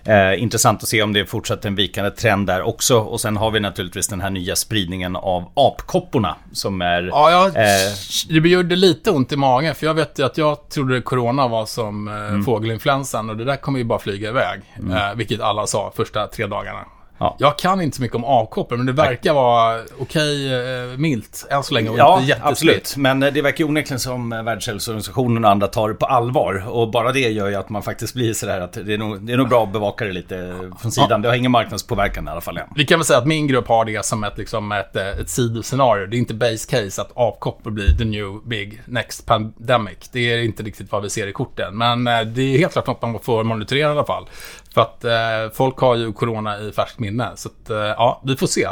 Eh, 0.08 0.42
intressant 0.42 0.84
att 0.84 0.90
se 0.90 1.04
om 1.04 1.14
det 1.14 1.26
fortsätter 1.26 1.68
en 1.70 1.76
vikande 1.76 2.12
trend 2.12 2.48
där 2.48 2.62
också. 2.62 3.00
Och 3.00 3.22
sen 3.22 3.38
har 3.38 3.52
vi 3.52 3.60
naturligtvis 3.60 4.08
den 4.08 4.22
här 4.22 4.30
nya 4.30 4.56
spridningen 4.56 5.16
av 5.16 5.52
apkopporna 5.54 6.36
som 6.52 6.82
är... 6.82 7.04
Ja, 7.04 7.32
jag, 7.32 7.48
eh, 7.48 8.42
det 8.42 8.50
gjorde 8.50 8.76
lite 8.76 9.12
ont 9.12 9.32
i 9.32 9.36
magen 9.36 9.76
för 9.76 9.86
jag 9.86 9.94
vet 9.94 10.20
ju 10.20 10.26
att 10.26 10.38
jag 10.38 10.70
trodde 10.70 11.02
corona 11.02 11.48
var 11.48 11.66
som 11.66 12.08
eh, 12.08 12.14
mm. 12.14 12.44
fågelinfluensan 12.44 13.30
och 13.30 13.38
det 13.38 13.46
där 13.46 13.56
kommer 13.56 13.80
ju 13.80 13.86
bara 13.86 14.00
flyga 14.00 14.30
iväg. 14.30 14.62
Mm. 14.80 14.98
Eh, 14.98 15.16
vilket 15.16 15.42
alla 15.42 15.68
sa 15.68 15.94
första 15.96 16.28
tre 16.28 16.48
dagarna. 16.48 16.86
Ja. 17.18 17.36
Jag 17.40 17.58
kan 17.60 17.82
inte 17.82 17.96
så 17.98 18.02
mycket 18.02 18.16
om 18.16 18.24
avkoppor, 18.24 18.78
men 18.78 18.86
det 18.86 18.92
verkar 18.92 19.34
vara 19.34 19.82
okej 20.00 20.46
okay, 20.48 20.98
milt 20.98 21.48
än 21.50 21.64
så 21.64 21.74
länge 21.74 21.90
och 21.90 21.98
ja, 21.98 22.22
inte 22.22 22.40
absolut. 22.42 22.98
Men 22.98 23.24
eh, 23.24 23.34
det 23.34 23.42
verkar 23.42 23.64
onekligen 23.64 24.00
som 24.00 24.34
eh, 24.34 24.44
Världshälsoorganisationen 24.44 25.46
och 25.46 25.52
andra 25.52 25.68
tar 25.68 25.90
det 25.90 25.96
på 25.96 26.06
allvar. 26.06 26.64
Och 26.68 26.92
bara 26.92 27.12
det 27.12 27.20
gör 27.20 27.50
ju 27.50 27.56
att 27.56 27.70
man 27.70 27.84
faktiskt 27.84 28.14
blir 28.14 28.34
sådär 28.34 28.62
att 28.62 28.74
det 28.74 28.94
är 28.94 28.98
nog, 28.98 29.22
det 29.22 29.34
är 29.34 29.38
nog 29.38 29.50
bra 29.50 29.64
att 29.64 29.74
bevaka 29.74 30.06
det 30.06 30.12
lite 30.12 30.56
från 30.80 30.92
sidan. 30.92 31.10
Ja. 31.10 31.18
Det 31.18 31.28
har 31.28 31.36
ingen 31.36 31.52
marknadspåverkan 31.52 32.28
i 32.28 32.32
alla 32.32 32.42
fall 32.42 32.58
än. 32.58 32.68
Vi 32.76 32.86
kan 32.86 33.00
väl 33.00 33.06
säga 33.06 33.20
att 33.20 33.28
min 33.28 33.48
grupp 33.48 33.68
har 33.68 33.86
det 33.86 34.06
som 34.06 34.24
ett, 34.24 34.38
liksom 34.38 34.72
ett, 34.72 34.96
eh, 34.96 35.08
ett 35.08 35.30
sidoscenario. 35.30 36.08
Det 36.08 36.18
är 36.18 36.20
inte 36.20 36.34
base 36.34 36.70
case 36.70 37.02
att 37.02 37.12
avkoppor 37.14 37.72
blir 37.72 37.98
the 37.98 38.06
new 38.06 38.42
big 38.46 38.82
next 38.86 39.26
pandemic. 39.26 40.10
Det 40.12 40.34
är 40.34 40.38
inte 40.38 40.64
riktigt 40.64 40.92
vad 40.92 41.04
vi 41.04 41.10
ser 41.10 41.28
i 41.28 41.34
korten. 41.34 41.78
Men 41.78 42.04
det 42.04 42.42
är 42.42 42.58
helt 42.58 42.74
klart 42.74 42.88
något 42.88 43.02
man 43.02 43.20
får 43.20 43.44
monitorera 43.44 43.88
i 43.88 43.92
alla 43.92 44.06
fall. 44.06 44.26
För 44.76 44.82
att 44.82 45.04
eh, 45.04 45.54
folk 45.54 45.78
har 45.78 45.96
ju 45.96 46.14
corona 46.14 46.60
i 46.60 46.72
färskt 46.72 47.00
minne. 47.00 47.32
Så 47.36 47.50
att, 47.50 47.70
eh, 47.70 47.78
ja, 47.78 48.22
vi 48.26 48.36
får 48.36 48.48
se. 48.48 48.68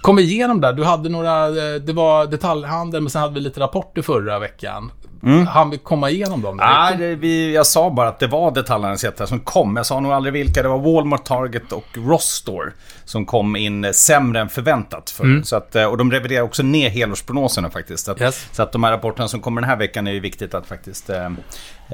Kom 0.00 0.18
igenom 0.18 0.60
där? 0.60 0.72
Du 0.72 0.84
hade 0.84 1.08
några, 1.08 1.46
eh, 1.46 1.74
det 1.74 1.92
var 1.92 2.26
detaljhandel, 2.26 3.00
men 3.00 3.10
sen 3.10 3.22
hade 3.22 3.34
vi 3.34 3.40
lite 3.40 3.60
rapporter 3.60 4.02
förra 4.02 4.38
veckan. 4.38 4.92
Mm. 5.22 5.46
Han 5.46 5.70
vi 5.70 5.78
komma 5.78 6.10
igenom 6.10 6.42
dem? 6.42 6.56
Nej, 6.56 6.96
det, 6.96 7.14
vi, 7.14 7.54
jag 7.54 7.66
sa 7.66 7.90
bara 7.90 8.08
att 8.08 8.18
det 8.18 8.26
var 8.26 8.50
detaljhandelsjättar 8.50 9.26
som 9.26 9.40
kom. 9.40 9.76
Jag 9.76 9.86
sa 9.86 10.00
nog 10.00 10.12
aldrig 10.12 10.32
vilka. 10.32 10.62
Det 10.62 10.68
var 10.68 10.94
Walmart, 10.94 11.24
Target 11.24 11.72
och 11.72 11.86
Ross 11.94 12.24
Store. 12.24 12.72
Som 13.04 13.26
kom 13.26 13.56
in 13.56 13.94
sämre 13.94 14.40
än 14.40 14.48
förväntat. 14.48 15.10
För. 15.10 15.24
Mm. 15.24 15.44
Så 15.44 15.56
att, 15.56 15.76
eh, 15.76 15.84
och 15.84 15.96
de 15.96 16.12
reviderar 16.12 16.42
också 16.42 16.62
ner 16.62 16.88
helårsprognoserna 16.90 17.70
faktiskt. 17.70 18.08
Att, 18.08 18.20
yes. 18.20 18.48
Så 18.52 18.62
att 18.62 18.72
de 18.72 18.84
här 18.84 18.92
rapporterna 18.92 19.28
som 19.28 19.40
kommer 19.40 19.60
den 19.60 19.70
här 19.70 19.76
veckan 19.76 20.06
är 20.06 20.12
ju 20.12 20.20
viktigt 20.20 20.54
att 20.54 20.66
faktiskt 20.66 21.10
eh, 21.10 21.30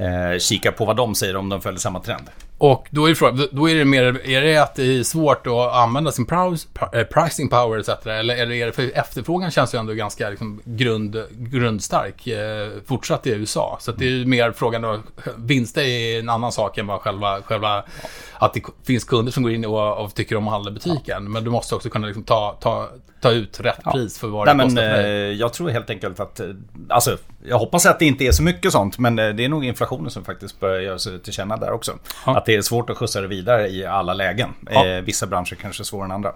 eh, 0.01 0.39
kika 0.39 0.73
på 0.73 0.85
vad 0.85 0.97
de 0.97 1.15
säger 1.15 1.37
om 1.37 1.49
de 1.49 1.61
följer 1.61 1.79
samma 1.79 2.01
trend. 2.01 2.31
Och 2.59 2.87
då 2.91 3.05
är, 3.05 3.09
det 3.09 3.15
frågan, 3.15 3.49
då 3.53 3.71
är 3.71 3.75
det 3.75 3.85
mer, 3.85 4.29
är 4.29 4.43
det 4.43 4.57
att 4.57 4.75
det 4.75 4.99
är 4.99 5.03
svårt 5.03 5.47
att 5.47 5.75
använda 5.75 6.13
sin 6.13 6.27
price, 6.27 6.69
eh, 6.93 7.05
pricing 7.05 7.49
power 7.49 7.79
etc. 7.79 8.07
Eller 8.07 8.53
är 8.53 8.67
det, 8.67 8.73
för 8.73 8.91
efterfrågan 8.95 9.51
känns 9.51 9.75
ju 9.75 9.79
ändå 9.79 9.93
ganska 9.93 10.31
liksom 10.31 10.61
grund, 10.65 11.25
grundstark 11.31 12.27
eh, 12.27 12.69
fortsatt 12.87 13.27
i 13.27 13.31
USA. 13.31 13.77
Så 13.81 13.93
det 13.93 14.05
är 14.05 14.11
ju 14.11 14.27
mer 14.27 14.53
frågan 14.53 14.83
då, 14.83 15.01
vinster 15.37 15.83
är 15.83 16.19
en 16.19 16.29
annan 16.29 16.53
sak 16.53 16.79
än 16.79 16.87
vad 16.87 17.01
själva, 17.01 17.43
själva 17.43 17.85
ja 18.03 18.09
att 18.39 18.55
det 18.55 18.63
finns 18.87 19.05
kunder 19.05 19.33
som 19.33 19.43
går 19.43 19.53
in 19.53 19.65
och, 19.65 20.05
och 20.05 20.15
tycker 20.15 20.37
om 20.37 20.49
att 20.49 20.53
handla 20.53 20.71
i 20.71 20.75
butiken. 20.75 21.01
Ja. 21.07 21.21
Men 21.21 21.45
du 21.45 21.51
måste 21.51 21.75
också 21.75 21.91
kunna 21.91 22.07
liksom 22.07 22.25
ta, 22.25 22.57
ta, 22.61 22.89
ta 23.21 23.31
ut 23.31 23.61
rätt 23.61 23.81
ja. 23.85 23.93
pris 23.93 24.19
för 24.19 24.29
vad 24.29 24.47
det 24.47 24.55
Nej, 24.55 24.67
kostar 24.67 24.83
men, 24.83 24.95
för 24.95 25.03
dig. 25.03 25.31
Eh, 25.31 25.33
jag 25.33 25.53
tror 25.53 25.71
helt 25.71 25.91
enkelt 25.91 26.21
att, 26.21 26.41
alltså 26.89 27.19
jag 27.45 27.59
hoppas 27.59 27.87
att 27.87 27.99
det 27.99 28.05
inte 28.05 28.25
är 28.25 28.33
så 28.33 28.43
mycket 28.43 28.73
sånt, 28.73 28.99
men 28.99 29.17
det 29.17 29.45
är 29.45 29.49
nog 29.49 29.65
inflationen 29.65 30.11
som 30.11 30.25
faktiskt 30.25 30.61
börjar 30.61 30.81
göra 30.81 30.99
sig 30.99 31.19
till 31.19 31.33
känna 31.33 31.57
där 31.57 31.73
också. 31.73 31.99
Ja. 32.27 32.37
Att 32.37 32.47
det 32.47 32.55
är 32.55 32.63
svårt 32.63 32.91
att 32.91 32.97
skjutsa 32.97 33.21
det 33.21 33.27
vidare 33.27 33.69
i 33.69 33.87
alla 33.87 34.15
lägen. 34.15 34.51
Eh, 34.71 35.05
vissa 35.05 35.27
branscher 35.27 35.55
kanske 35.55 35.83
är 35.83 35.85
svårare 35.85 36.05
än 36.05 36.11
andra. 36.11 36.33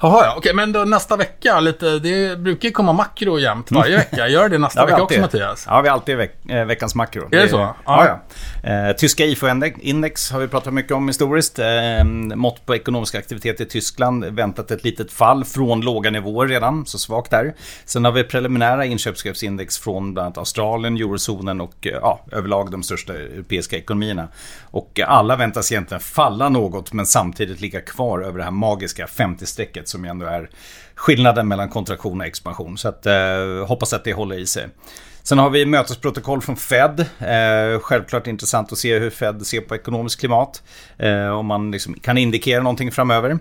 Jaha, 0.00 0.24
ja. 0.24 0.34
Okej, 0.36 0.54
men 0.54 0.72
då 0.72 0.84
nästa 0.84 1.16
vecka, 1.16 1.60
lite, 1.60 1.98
det 1.98 2.38
brukar 2.38 2.70
komma 2.70 2.92
makro 2.92 3.38
jämt 3.38 3.70
varje 3.70 3.96
vecka. 3.96 4.28
Gör 4.28 4.48
det 4.48 4.58
nästa 4.58 4.86
vecka 4.86 5.02
också 5.02 5.20
Mattias? 5.20 5.64
Ja, 5.68 5.80
vi 5.80 5.88
har 5.88 5.94
alltid 5.94 6.16
veck, 6.16 6.36
veckans 6.66 6.94
makro. 6.94 7.24
Är 7.24 7.30
det, 7.30 7.42
det 7.42 7.48
så? 7.48 7.74
Ja, 7.84 8.20
ja. 8.62 8.70
Eh, 8.70 8.96
tyska 8.96 9.24
IFO-index 9.24 10.32
har 10.32 10.40
vi 10.40 10.48
pratat 10.48 10.74
mycket 10.74 10.92
om 10.92 11.06
historiskt. 11.18 11.58
Eh, 11.58 12.04
mått 12.36 12.66
på 12.66 12.74
ekonomisk 12.74 13.14
aktivitet 13.14 13.60
i 13.60 13.64
Tyskland. 13.64 14.24
Väntat 14.24 14.70
ett 14.70 14.84
litet 14.84 15.12
fall 15.12 15.44
från 15.44 15.80
låga 15.80 16.10
nivåer 16.10 16.48
redan, 16.48 16.86
så 16.86 16.98
svagt 16.98 17.30
där. 17.30 17.54
Sen 17.84 18.04
har 18.04 18.12
vi 18.12 18.24
preliminära 18.24 18.84
inköpschefsindex 18.84 19.78
från 19.78 20.14
bland 20.14 20.26
annat 20.26 20.38
Australien, 20.38 20.96
eurozonen 20.96 21.60
och 21.60 21.86
eh, 21.86 21.92
ja, 21.92 22.20
överlag 22.32 22.70
de 22.70 22.82
största 22.82 23.14
europeiska 23.14 23.76
ekonomierna. 23.76 24.28
Och 24.70 25.00
alla 25.06 25.36
väntas 25.36 25.72
egentligen 25.72 26.00
falla 26.00 26.48
något 26.48 26.92
men 26.92 27.06
samtidigt 27.06 27.60
ligga 27.60 27.80
kvar 27.80 28.20
över 28.20 28.38
det 28.38 28.44
här 28.44 28.50
magiska 28.50 29.06
50-strecket 29.06 29.84
som 29.84 30.04
ju 30.04 30.10
ändå 30.10 30.26
är 30.26 30.50
skillnaden 30.94 31.48
mellan 31.48 31.68
kontraktion 31.68 32.20
och 32.20 32.26
expansion. 32.26 32.78
Så 32.78 32.88
att, 32.88 33.06
eh, 33.06 33.66
hoppas 33.66 33.92
att 33.92 34.04
det 34.04 34.12
håller 34.12 34.38
i 34.38 34.46
sig. 34.46 34.68
Sen 35.28 35.38
har 35.38 35.50
vi 35.50 35.66
mötesprotokoll 35.66 36.42
från 36.42 36.56
Fed. 36.56 37.00
Eh, 37.00 37.80
självklart 37.80 38.26
intressant 38.26 38.72
att 38.72 38.78
se 38.78 38.98
hur 38.98 39.10
Fed 39.10 39.46
ser 39.46 39.60
på 39.60 39.74
ekonomiskt 39.74 40.20
klimat. 40.20 40.62
Eh, 40.98 41.28
om 41.28 41.46
man 41.46 41.70
liksom 41.70 41.94
kan 41.94 42.18
indikera 42.18 42.62
någonting 42.62 42.92
framöver. 42.92 43.38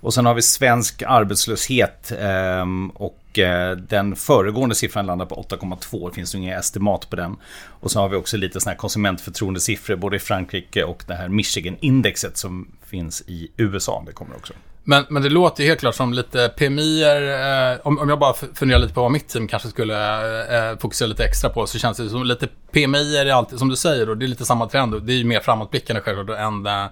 Och 0.00 0.14
sen 0.14 0.26
har 0.26 0.34
vi 0.34 0.42
svensk 0.42 1.02
arbetslöshet. 1.06 2.12
Eh, 2.12 2.66
och 2.94 3.38
eh, 3.38 3.76
den 3.76 4.16
föregående 4.16 4.74
siffran 4.74 5.06
landar 5.06 5.26
på 5.26 5.34
8,2. 5.34 6.08
Det 6.08 6.14
finns 6.14 6.34
inga 6.34 6.58
estimat 6.58 7.10
på 7.10 7.16
den. 7.16 7.36
Och 7.66 7.90
så 7.90 8.00
har 8.00 8.08
vi 8.08 8.16
också 8.16 8.36
lite 8.36 8.60
sådana 8.60 8.72
här 8.72 8.78
konsumentförtroendesiffror 8.78 9.96
både 9.96 10.16
i 10.16 10.20
Frankrike 10.20 10.84
och 10.84 11.04
det 11.06 11.14
här 11.14 11.28
Michigan-indexet 11.28 12.36
som 12.36 12.68
finns 12.86 13.22
i 13.26 13.50
USA. 13.56 14.02
Det 14.06 14.12
kommer 14.12 14.36
också. 14.36 14.54
Men, 14.90 15.04
men 15.08 15.22
det 15.22 15.28
låter 15.28 15.62
ju 15.62 15.68
helt 15.68 15.80
klart 15.80 15.94
som 15.94 16.12
lite 16.12 16.48
PMI, 16.48 17.02
eh, 17.02 17.86
om, 17.86 17.98
om 17.98 18.08
jag 18.08 18.18
bara 18.18 18.34
funderar 18.54 18.78
lite 18.78 18.94
på 18.94 19.02
vad 19.02 19.12
mitt 19.12 19.28
team 19.28 19.48
kanske 19.48 19.68
skulle 19.68 19.94
eh, 19.94 20.70
eh, 20.70 20.78
fokusera 20.78 21.08
lite 21.08 21.24
extra 21.24 21.50
på, 21.50 21.66
så 21.66 21.78
känns 21.78 21.96
det 21.96 22.08
som 22.08 22.24
lite 22.24 22.48
PMI 22.72 23.16
är 23.16 23.26
alltid, 23.26 23.58
som 23.58 23.68
du 23.68 23.76
säger, 23.76 24.06
då, 24.06 24.14
det 24.14 24.24
är 24.24 24.28
lite 24.28 24.44
samma 24.44 24.68
trend. 24.68 25.02
Det 25.02 25.12
är 25.12 25.16
ju 25.16 25.24
mer 25.24 25.40
framåtblickande 25.40 26.02
självklart 26.02 26.38
än, 26.38 26.66
eh, 26.66 26.86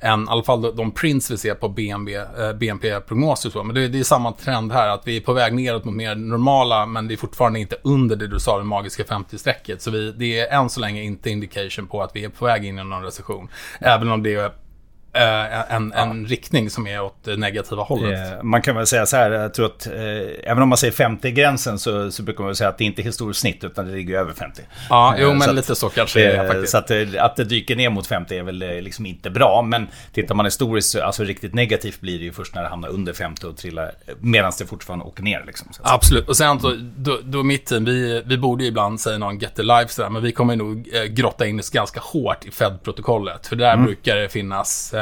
än 0.00 0.24
i 0.24 0.26
alla 0.28 0.42
fall 0.42 0.76
de, 0.76 0.90
prints 0.90 1.30
vi 1.30 1.36
ser 1.36 1.54
på 1.54 1.68
BNB, 1.68 2.14
eh, 2.14 2.52
BNP-prognoser 2.52 3.48
och 3.48 3.52
så. 3.52 3.62
Men 3.62 3.74
det, 3.74 3.88
det, 3.88 3.98
är 3.98 4.04
samma 4.04 4.32
trend 4.32 4.72
här, 4.72 4.88
att 4.88 5.02
vi 5.04 5.16
är 5.16 5.20
på 5.20 5.32
väg 5.32 5.54
neråt 5.54 5.84
mot 5.84 5.94
mer 5.94 6.14
normala, 6.14 6.86
men 6.86 7.08
det 7.08 7.14
är 7.14 7.16
fortfarande 7.16 7.60
inte 7.60 7.76
under 7.82 8.16
det 8.16 8.26
du 8.26 8.40
sa, 8.40 8.58
det 8.58 8.64
magiska 8.64 9.02
50-strecket. 9.02 9.78
Så 9.78 9.90
vi, 9.90 10.12
det 10.12 10.40
är 10.40 10.60
än 10.60 10.70
så 10.70 10.80
länge 10.80 11.02
inte 11.02 11.30
indication 11.30 11.86
på 11.86 12.02
att 12.02 12.10
vi 12.14 12.24
är 12.24 12.28
på 12.28 12.44
väg 12.44 12.64
in 12.64 12.78
i 12.78 12.84
någon 12.84 13.02
recession. 13.02 13.48
Även 13.80 14.10
om 14.10 14.22
det 14.22 14.34
är 14.34 14.52
Uh, 15.16 15.74
en, 15.74 15.92
en 15.92 16.26
riktning 16.26 16.70
som 16.70 16.86
är 16.86 17.02
åt 17.02 17.24
det 17.24 17.36
negativa 17.36 17.82
hållet. 17.82 18.10
Yeah, 18.10 18.42
man 18.42 18.62
kan 18.62 18.76
väl 18.76 18.86
säga 18.86 19.06
så 19.06 19.16
här, 19.16 19.30
jag 19.30 19.54
tror 19.54 19.66
att 19.66 19.86
eh, 19.86 19.92
även 20.50 20.62
om 20.62 20.68
man 20.68 20.78
säger 20.78 20.92
50-gränsen 20.92 21.78
så, 21.78 22.10
så 22.10 22.22
brukar 22.22 22.44
man 22.44 22.56
säga 22.56 22.70
att 22.70 22.78
det 22.78 22.84
inte 22.84 23.02
är 23.02 23.04
historiskt 23.04 23.40
snitt 23.40 23.64
utan 23.64 23.86
det 23.86 23.92
ligger 23.92 24.18
över 24.18 24.32
50. 24.32 24.62
Ja, 24.90 25.14
jo 25.18 25.34
men 25.34 25.54
lite 25.54 25.74
så 25.74 25.88
kanske 25.88 26.20
det 26.20 26.36
är 26.36 26.46
faktiskt. 26.46 26.72
Så 26.72 26.78
att, 26.78 26.90
att 27.18 27.36
det 27.36 27.44
dyker 27.44 27.76
ner 27.76 27.90
mot 27.90 28.06
50 28.06 28.38
är 28.38 28.42
väl 28.42 28.58
liksom 28.58 29.06
inte 29.06 29.30
bra. 29.30 29.62
Men 29.62 29.88
tittar 30.12 30.34
man 30.34 30.46
historiskt, 30.46 30.96
alltså 30.96 31.24
riktigt 31.24 31.54
negativt 31.54 32.00
blir 32.00 32.18
det 32.18 32.24
ju 32.24 32.32
först 32.32 32.54
när 32.54 32.62
det 32.62 32.68
hamnar 32.68 32.88
under 32.88 33.12
50 33.12 33.46
och 33.46 33.56
trillar 33.56 33.92
medan 34.20 34.52
det 34.58 34.66
fortfarande 34.66 35.04
åker 35.04 35.22
ner. 35.22 35.44
Liksom, 35.46 35.66
Absolut, 35.82 36.28
och 36.28 36.36
sen 36.36 36.58
då, 36.58 36.76
då, 36.96 37.18
då 37.22 37.42
mitt 37.42 37.66
team, 37.66 37.84
vi, 37.84 38.22
vi 38.26 38.38
borde 38.38 38.64
ju 38.64 38.68
ibland 38.68 39.00
säga 39.00 39.18
någon 39.18 39.38
get 39.38 39.54
the 39.56 39.62
life 39.62 39.88
sådär, 39.88 40.10
men 40.10 40.22
vi 40.22 40.32
kommer 40.32 40.56
nog 40.56 40.88
eh, 40.92 41.02
grotta 41.02 41.46
in 41.46 41.58
oss 41.58 41.70
ganska 41.70 42.00
hårt 42.00 42.44
i 42.44 42.50
Fed-protokollet. 42.50 43.46
För 43.46 43.56
där 43.56 43.72
mm. 43.72 43.86
brukar 43.86 44.16
det 44.16 44.28
finnas 44.28 44.94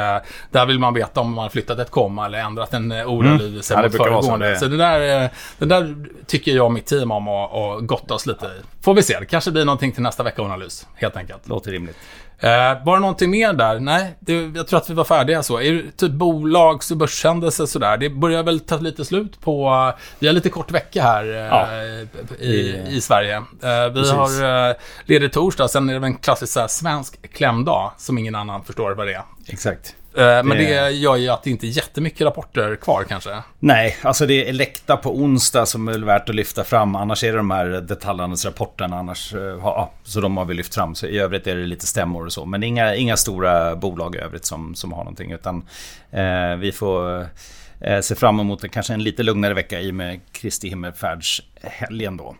där 0.51 0.65
vill 0.65 0.79
man 0.79 0.93
veta 0.93 1.21
om 1.21 1.33
man 1.33 1.49
flyttat 1.49 1.79
ett 1.79 1.91
komma 1.91 2.25
eller 2.25 2.39
ändrat 2.39 2.73
en 2.73 2.91
eh, 2.91 3.05
ordalydelse 3.05 3.73
mm. 3.73 3.85
mot 3.85 3.97
föregående. 3.97 4.59
Så 4.59 4.65
det 4.65 4.77
där, 4.77 5.23
eh, 5.23 5.29
det 5.57 5.65
där 5.65 5.95
tycker 6.27 6.51
jag 6.51 6.65
och 6.65 6.71
mitt 6.71 6.85
team 6.85 7.11
om 7.11 7.27
att 7.27 7.87
gotta 7.87 8.13
oss 8.13 8.25
lite 8.25 8.45
i. 8.45 8.83
Får 8.83 8.93
vi 8.93 9.03
se, 9.03 9.19
det 9.19 9.25
kanske 9.25 9.51
blir 9.51 9.65
någonting 9.65 9.91
till 9.91 10.03
nästa 10.03 10.23
vecka 10.23 10.41
analys, 10.41 10.87
helt 10.95 11.17
enkelt. 11.17 11.47
Låter 11.47 11.71
rimligt. 11.71 11.97
Eh, 12.43 12.85
var 12.85 12.95
det 12.95 12.99
någonting 12.99 13.31
mer 13.31 13.53
där? 13.53 13.79
Nej, 13.79 14.15
det, 14.19 14.33
jag 14.33 14.67
tror 14.67 14.79
att 14.79 14.89
vi 14.89 14.93
var 14.93 15.03
färdiga 15.03 15.43
så. 15.43 15.59
Är 15.59 15.73
det 15.73 15.91
typ 15.91 16.11
bolags 16.11 16.91
och 16.91 16.97
börshändelser 16.97 17.65
sådär? 17.65 17.97
Det 17.97 18.09
börjar 18.09 18.43
väl 18.43 18.59
ta 18.59 18.77
lite 18.77 19.05
slut 19.05 19.41
på... 19.41 19.91
Vi 20.19 20.27
har 20.27 20.33
lite 20.33 20.49
kort 20.49 20.71
vecka 20.71 21.03
här 21.03 21.23
eh, 21.25 21.39
ja. 21.39 21.67
i, 22.39 22.83
i 22.87 23.01
Sverige. 23.01 23.35
Eh, 23.35 23.43
vi 23.87 23.93
Precis. 23.93 24.11
har 24.11 24.69
eh, 24.69 24.75
ledig 25.05 25.33
torsdag, 25.33 25.67
sen 25.67 25.89
är 25.89 25.99
det 25.99 26.05
en 26.05 26.17
klassisk 26.17 26.69
svensk 26.69 27.33
klämdag 27.33 27.91
som 27.97 28.17
ingen 28.17 28.35
annan 28.35 28.63
förstår 28.63 28.91
vad 28.91 29.07
det 29.07 29.13
är. 29.13 29.23
Exakt. 29.47 29.95
Eh, 30.17 30.43
men 30.43 30.49
det... 30.49 30.55
det 30.55 30.91
gör 30.91 31.15
ju 31.15 31.29
att 31.29 31.43
det 31.43 31.49
inte 31.49 31.67
är 31.67 31.69
jättemycket 31.69 32.21
rapporter 32.21 32.75
kvar 32.75 33.03
kanske. 33.03 33.29
Nej, 33.59 33.97
alltså 34.01 34.25
det 34.25 34.45
är 34.45 34.49
Elekta 34.49 34.97
på 34.97 35.15
onsdag 35.15 35.65
som 35.65 35.87
är 35.87 35.99
värt 35.99 36.29
att 36.29 36.35
lyfta 36.35 36.63
fram. 36.63 36.95
Annars 36.95 37.23
är 37.23 37.31
det 37.31 37.37
de 37.37 37.51
här 37.51 37.65
detaljhandelsrapporterna. 37.65 38.99
Annars, 38.99 39.33
eh, 39.33 39.39
ja, 39.41 39.91
så 40.03 40.21
de 40.21 40.37
har 40.37 40.45
vi 40.45 40.53
lyft 40.53 40.75
fram. 40.75 40.95
Så 40.95 41.05
I 41.05 41.19
övrigt 41.19 41.47
är 41.47 41.55
det 41.55 41.65
lite 41.65 41.87
stämmor 41.87 42.25
och 42.25 42.33
så. 42.33 42.45
Men 42.45 42.63
inga, 42.63 42.95
inga 42.95 43.17
stora 43.17 43.75
bolag 43.75 44.15
i 44.15 44.17
övrigt 44.17 44.45
som, 44.45 44.75
som 44.75 44.91
har 44.91 45.03
någonting. 45.03 45.31
Utan 45.31 45.65
eh, 46.11 46.55
vi 46.55 46.71
får 46.71 47.27
eh, 47.79 47.99
se 48.01 48.15
fram 48.15 48.39
emot 48.39 48.71
kanske 48.71 48.93
en 48.93 49.03
lite 49.03 49.23
lugnare 49.23 49.53
vecka 49.53 49.81
i 49.81 49.91
och 49.91 49.95
med 49.95 50.19
Kristi 50.31 50.69
himmelfärdshelgen 50.69 52.17
då. 52.17 52.35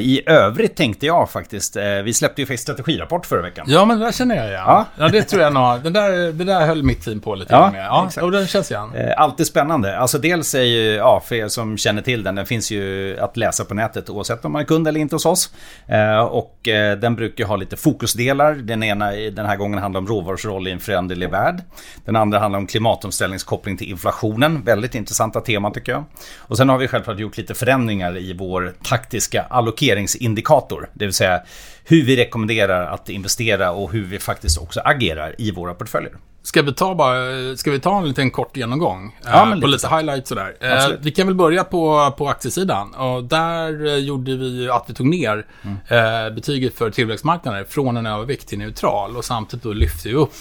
I 0.00 0.22
övrigt 0.26 0.76
tänkte 0.76 1.06
jag 1.06 1.30
faktiskt, 1.30 1.76
eh, 1.76 1.84
vi 1.84 2.14
släppte 2.14 2.42
ju 2.42 2.46
faktiskt 2.46 2.62
strategirapport 2.62 3.26
förra 3.26 3.42
veckan. 3.42 3.66
Ja, 3.68 3.84
men 3.84 3.98
det 3.98 4.04
där 4.04 4.12
känner 4.12 4.36
jag 4.36 4.46
igen. 4.46 4.62
Ja, 4.66 4.86
ja 4.98 5.08
det 5.08 5.22
tror 5.22 5.42
jag 5.42 5.52
nog. 5.52 5.82
Det 5.82 5.90
där, 5.90 6.32
det 6.32 6.44
där 6.44 6.66
höll 6.66 6.82
mitt 6.82 7.04
team 7.04 7.20
på 7.20 7.34
lite 7.34 7.54
ja, 7.54 7.70
med. 7.70 7.84
Ja, 7.84 8.04
exakt. 8.06 8.24
och 8.24 8.32
den 8.32 8.46
känns 8.46 8.70
igen. 8.70 8.94
Eh, 8.94 9.20
alltid 9.20 9.46
spännande. 9.46 9.98
Alltså 9.98 10.18
dels 10.18 10.54
är 10.54 10.62
ju, 10.62 10.94
ja, 10.94 11.22
för 11.26 11.34
er 11.34 11.48
som 11.48 11.76
känner 11.78 12.02
till 12.02 12.22
den, 12.22 12.34
den 12.34 12.46
finns 12.46 12.70
ju 12.70 13.16
att 13.20 13.36
läsa 13.36 13.64
på 13.64 13.74
nätet 13.74 14.10
oavsett 14.10 14.44
om 14.44 14.52
man 14.52 14.62
är 14.62 14.66
kund 14.66 14.88
eller 14.88 15.00
inte 15.00 15.14
hos 15.14 15.26
oss. 15.26 15.50
Eh, 15.86 16.20
och 16.20 16.56
den 17.00 17.16
brukar 17.16 17.44
ha 17.44 17.56
lite 17.56 17.76
fokusdelar. 17.76 18.54
Den 18.54 18.82
ena 18.82 19.10
den 19.10 19.46
här 19.46 19.56
gången 19.56 19.78
handlar 19.78 20.00
om 20.00 20.06
råvarors 20.06 20.44
roll 20.44 20.68
i 20.68 20.70
en 20.70 20.80
föränderlig 20.80 21.30
värld. 21.30 21.62
Den 22.04 22.16
andra 22.16 22.38
handlar 22.38 22.58
om 22.58 22.66
klimatomställningskoppling 22.66 23.76
till 23.76 23.90
inflationen. 23.90 24.62
Väldigt 24.64 24.94
intressanta 24.94 25.40
teman 25.40 25.72
tycker 25.72 25.92
jag. 25.92 26.04
Och 26.38 26.56
sen 26.56 26.68
har 26.68 26.78
vi 26.78 26.88
självklart 26.88 27.18
gjort 27.18 27.36
lite 27.36 27.54
förändringar 27.54 28.16
i 28.16 28.32
vår 28.32 28.74
taktiska 28.82 29.46
allokering 29.50 29.89
investeringsindikator. 29.98 30.88
Det 30.94 31.04
vill 31.04 31.14
säga 31.14 31.42
hur 31.84 32.04
vi 32.04 32.16
rekommenderar 32.16 32.86
att 32.86 33.08
investera 33.08 33.70
och 33.70 33.92
hur 33.92 34.04
vi 34.04 34.18
faktiskt 34.18 34.58
också 34.58 34.80
agerar 34.80 35.34
i 35.38 35.50
våra 35.50 35.74
portföljer. 35.74 36.12
Ska 36.42 36.62
vi 36.62 36.72
ta, 36.72 36.94
bara, 36.94 37.56
ska 37.56 37.70
vi 37.70 37.80
ta 37.80 37.98
en 37.98 38.08
liten 38.08 38.30
kort 38.30 38.56
genomgång? 38.56 39.18
Ja, 39.24 39.54
eh, 39.54 39.60
på 39.60 39.66
lite 39.66 39.88
highlights 39.88 40.28
sådär. 40.28 40.56
Eh, 40.60 40.72
Absolut. 40.72 41.00
vi 41.02 41.10
kan 41.10 41.26
väl 41.26 41.36
börja 41.36 41.64
på, 41.64 42.14
på 42.18 42.28
aktiesidan. 42.28 42.94
Och 42.94 43.24
där 43.24 43.86
eh, 43.86 43.96
gjorde 43.96 44.36
vi 44.36 44.70
att 44.70 44.84
vi 44.86 44.94
tog 44.94 45.06
ner 45.06 45.46
mm. 45.62 46.34
betyget 46.34 46.74
för 46.74 46.90
tillväxtmarknader 46.90 47.64
från 47.64 47.96
en 47.96 48.06
övervikt 48.06 48.48
till 48.48 48.58
neutral. 48.58 49.16
Och 49.16 49.24
samtidigt 49.24 49.64
då 49.64 49.72
lyfte 49.72 50.08
vi 50.08 50.14
upp 50.14 50.34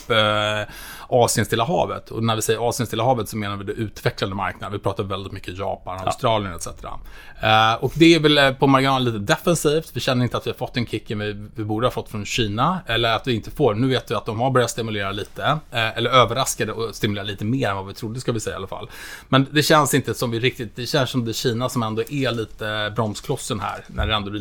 Asien-Stilla 1.09 1.63
havet. 1.63 2.09
Och 2.09 2.23
när 2.23 2.35
vi 2.35 2.41
säger 2.41 2.69
Asien-Stilla 2.69 3.03
havet 3.03 3.29
så 3.29 3.37
menar 3.37 3.57
vi 3.57 3.63
det 3.63 3.71
utvecklade 3.71 4.35
marknader. 4.35 4.77
Vi 4.77 4.83
pratar 4.83 5.03
väldigt 5.03 5.33
mycket 5.33 5.57
Japan, 5.57 5.97
ja. 5.99 6.05
Australien 6.05 6.55
etc. 6.55 6.67
Uh, 6.67 7.83
och 7.83 7.91
det 7.95 8.15
är 8.15 8.19
väl 8.19 8.55
på 8.55 8.67
marginalen 8.67 9.05
lite 9.05 9.33
defensivt. 9.33 9.91
Vi 9.93 9.99
känner 9.99 10.23
inte 10.23 10.37
att 10.37 10.47
vi 10.47 10.51
har 10.51 10.57
fått 10.57 10.73
den 10.73 10.85
kicken 10.85 11.19
vi, 11.19 11.47
vi 11.55 11.63
borde 11.63 11.87
ha 11.87 11.91
fått 11.91 12.09
från 12.09 12.25
Kina. 12.25 12.79
Eller 12.87 13.15
att 13.15 13.27
vi 13.27 13.35
inte 13.35 13.51
får. 13.51 13.73
Nu 13.73 13.87
vet 13.87 14.11
vi 14.11 14.15
att 14.15 14.25
de 14.25 14.39
har 14.39 14.51
börjat 14.51 14.69
stimulera 14.69 15.11
lite. 15.11 15.41
Uh, 15.73 15.88
eller 15.95 16.09
överraskade 16.09 16.71
och 16.71 16.95
stimulerade 16.95 17.31
lite 17.31 17.45
mer 17.45 17.69
än 17.69 17.75
vad 17.75 17.87
vi 17.87 17.93
trodde 17.93 18.19
ska 18.19 18.31
vi 18.31 18.39
säga 18.39 18.53
i 18.53 18.57
alla 18.57 18.67
fall. 18.67 18.89
Men 19.29 19.47
det 19.51 19.63
känns 19.63 19.93
inte 19.93 20.13
som 20.13 20.31
vi 20.31 20.39
riktigt, 20.39 20.75
det 20.75 20.85
känns 20.85 21.09
som 21.09 21.25
det 21.25 21.31
är 21.31 21.33
Kina 21.33 21.69
som 21.69 21.83
ändå 21.83 22.01
är 22.01 22.31
lite 22.31 22.93
bromsklossen 22.95 23.59
här. 23.59 23.85
När 23.87 24.07
det 24.07 24.15
ändå 24.15 24.31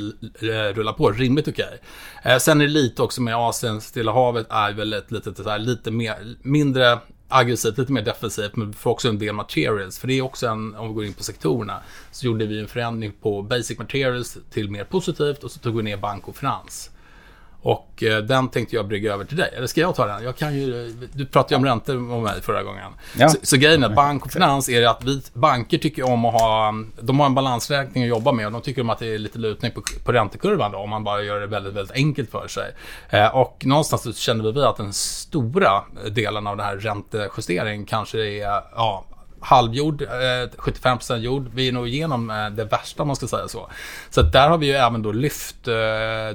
rullar 0.73 0.93
på 0.93 1.11
rimligt 1.11 1.49
okej. 1.49 1.81
Okay. 2.21 2.41
Sen 2.41 2.61
är 2.61 2.65
det 2.67 2.73
lite 2.73 3.03
också 3.03 3.23
med 3.23 3.37
Asien, 3.37 3.81
Stilla 3.81 4.13
havet 4.13 4.47
är 4.51 4.73
väl 4.73 4.93
ett 4.93 5.11
litet, 5.11 5.37
så 5.37 5.49
här, 5.49 5.59
lite 5.59 5.91
mer, 5.91 6.37
mindre 6.43 6.99
aggressivt, 7.29 7.79
lite 7.79 7.93
mer 7.93 8.03
defensivt, 8.03 8.57
men 8.57 8.69
vi 8.71 8.75
får 8.75 8.91
också 8.91 9.09
en 9.09 9.19
del 9.19 9.35
materials. 9.35 9.99
För 9.99 10.09
det 10.09 10.19
är 10.19 10.23
också 10.23 10.47
en, 10.47 10.75
om 10.75 10.89
vi 10.89 10.95
går 10.95 11.05
in 11.05 11.13
på 11.13 11.23
sektorerna, 11.23 11.81
så 12.11 12.27
gjorde 12.27 12.47
vi 12.47 12.61
en 12.61 12.69
förändring 12.69 13.13
på 13.23 13.43
basic 13.43 13.79
materials 13.79 14.39
till 14.51 14.71
mer 14.71 14.85
positivt 14.85 15.45
och 15.45 15.51
så 15.51 15.59
tog 15.59 15.77
vi 15.77 15.83
ner 15.83 15.97
bank 15.97 16.29
och 16.29 16.37
finans. 16.37 16.91
Och 17.63 18.03
eh, 18.03 18.19
den 18.19 18.49
tänkte 18.49 18.77
jag 18.77 18.89
brygga 18.89 19.15
över 19.15 19.25
till 19.25 19.37
dig. 19.37 19.51
Eller 19.57 19.67
ska 19.67 19.81
jag 19.81 19.95
ta 19.95 20.07
den? 20.07 20.25
Jag 20.25 20.37
kan 20.37 20.55
ju, 20.55 20.95
du 21.13 21.27
pratade 21.27 21.55
ju 21.55 21.59
om 21.59 21.65
räntor 21.65 21.95
med 21.95 22.21
mig 22.21 22.43
förra 22.43 22.63
gången. 22.63 22.93
Ja. 23.19 23.29
Så, 23.29 23.39
så 23.43 23.57
grejen 23.57 23.83
är 23.83 23.89
att 23.89 23.95
bank 23.95 24.25
och 24.25 24.33
finans 24.33 24.69
är 24.69 24.87
att 24.87 25.05
vi, 25.05 25.23
banker 25.33 25.79
tycker 25.79 26.03
om 26.03 26.25
att 26.25 26.33
ha... 26.33 26.75
De 27.01 27.21
har 27.21 27.27
en 27.27 27.35
balansräkning 27.35 28.05
att 28.05 28.09
jobba 28.09 28.33
med 28.33 28.47
och 28.47 28.53
de 28.53 28.61
tycker 28.61 28.83
om 28.83 28.91
att 28.91 28.99
det 28.99 29.15
är 29.15 29.19
lite 29.19 29.39
lutning 29.39 29.73
på, 29.73 29.83
på 30.05 30.13
räntekurvan 30.13 30.73
då, 30.73 30.79
om 30.79 30.91
man 30.91 31.05
bara 31.05 31.23
gör 31.23 31.41
det 31.41 31.47
väldigt, 31.47 31.75
väldigt 31.75 31.97
enkelt 31.97 32.31
för 32.31 32.49
sig. 32.49 32.73
Eh, 33.11 33.37
och 33.37 33.63
någonstans 33.67 34.03
så 34.03 34.13
kände 34.13 34.53
vi 34.53 34.63
att 34.63 34.77
den 34.77 34.93
stora 34.93 35.83
delen 36.11 36.47
av 36.47 36.57
den 36.57 36.67
här 36.67 36.77
räntejusteringen 36.77 37.87
kanske 37.87 38.19
är 38.19 38.63
ja, 38.75 39.05
halvjord, 39.41 40.03
75% 40.03 41.13
eh, 41.13 41.19
jord. 41.19 41.51
Vi 41.55 41.69
är 41.69 41.73
nog 41.73 41.89
igenom 41.89 42.31
eh, 42.31 42.51
det 42.51 42.65
värsta 42.65 43.03
om 43.03 43.07
man 43.07 43.17
ska 43.17 43.27
säga 43.27 43.49
så. 43.49 43.71
Så 44.11 44.23
där 44.23 44.49
har 44.49 44.59
vi 44.59 44.67
ju 44.67 44.73
även 44.73 45.03
då 45.03 45.13
lyft 45.13 45.69
eh, 45.69 45.75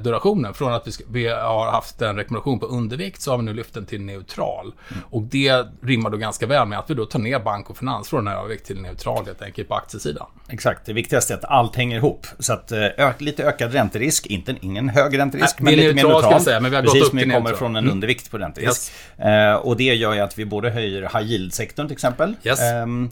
durationen. 0.01 0.53
Från 0.53 0.73
att 0.73 0.87
vi, 1.11 1.27
har 1.27 1.71
haft 1.71 2.01
en 2.01 2.15
rekommendation 2.15 2.59
på 2.59 2.65
undervikt 2.65 3.21
så 3.21 3.31
har 3.31 3.37
vi 3.37 3.43
nu 3.43 3.53
lyft 3.53 3.73
den 3.73 3.85
till 3.85 4.01
neutral. 4.01 4.73
Mm. 4.91 5.03
Och 5.09 5.21
det 5.21 5.65
rimmar 5.81 6.09
då 6.09 6.17
ganska 6.17 6.47
väl 6.47 6.67
med 6.67 6.79
att 6.79 6.89
vi 6.89 6.93
då 6.93 7.05
tar 7.05 7.19
ner 7.19 7.39
bank 7.39 7.69
och 7.69 7.77
finans 7.77 8.09
från 8.09 8.27
övervikt 8.27 8.65
till 8.65 8.81
neutral 8.81 9.25
helt 9.25 9.41
enkelt 9.41 9.67
på 9.67 9.75
aktiesidan. 9.75 10.27
Exakt, 10.49 10.85
det 10.85 10.93
viktigaste 10.93 11.33
är 11.33 11.37
att 11.37 11.45
allt 11.45 11.75
hänger 11.75 11.97
ihop. 11.97 12.27
Så 12.39 12.53
att 12.53 12.71
ök, 12.71 13.21
lite 13.21 13.43
ökad 13.43 13.73
ränterisk, 13.73 14.25
inte 14.25 14.55
ingen 14.61 14.89
hög 14.89 15.19
ränterisk, 15.19 15.59
Nej, 15.59 15.75
men 15.75 15.85
lite 15.85 15.93
neutral, 15.93 16.13
mer 16.13 16.21
neutral. 16.21 16.41
Säga, 16.41 16.59
men 16.59 16.71
vi 16.71 16.75
har 16.75 16.83
Precis 16.83 17.01
gått 17.01 17.05
upp 17.05 17.19
som 17.19 17.29
vi 17.29 17.35
kommer 17.35 17.53
från 17.53 17.75
en 17.75 17.83
mm. 17.83 17.91
undervikt 17.91 18.31
på 18.31 18.37
ränterisk. 18.37 18.91
Yes. 19.19 19.59
och 19.61 19.77
det 19.77 19.83
gör 19.83 20.13
ju 20.13 20.19
att 20.19 20.39
vi 20.39 20.45
både 20.45 20.69
höjer 20.69 21.01
high 21.01 21.31
yield-sektorn 21.31 21.87
till 21.87 21.93
exempel. 21.93 22.35
Yes. 22.43 22.59
ähm, 22.93 23.09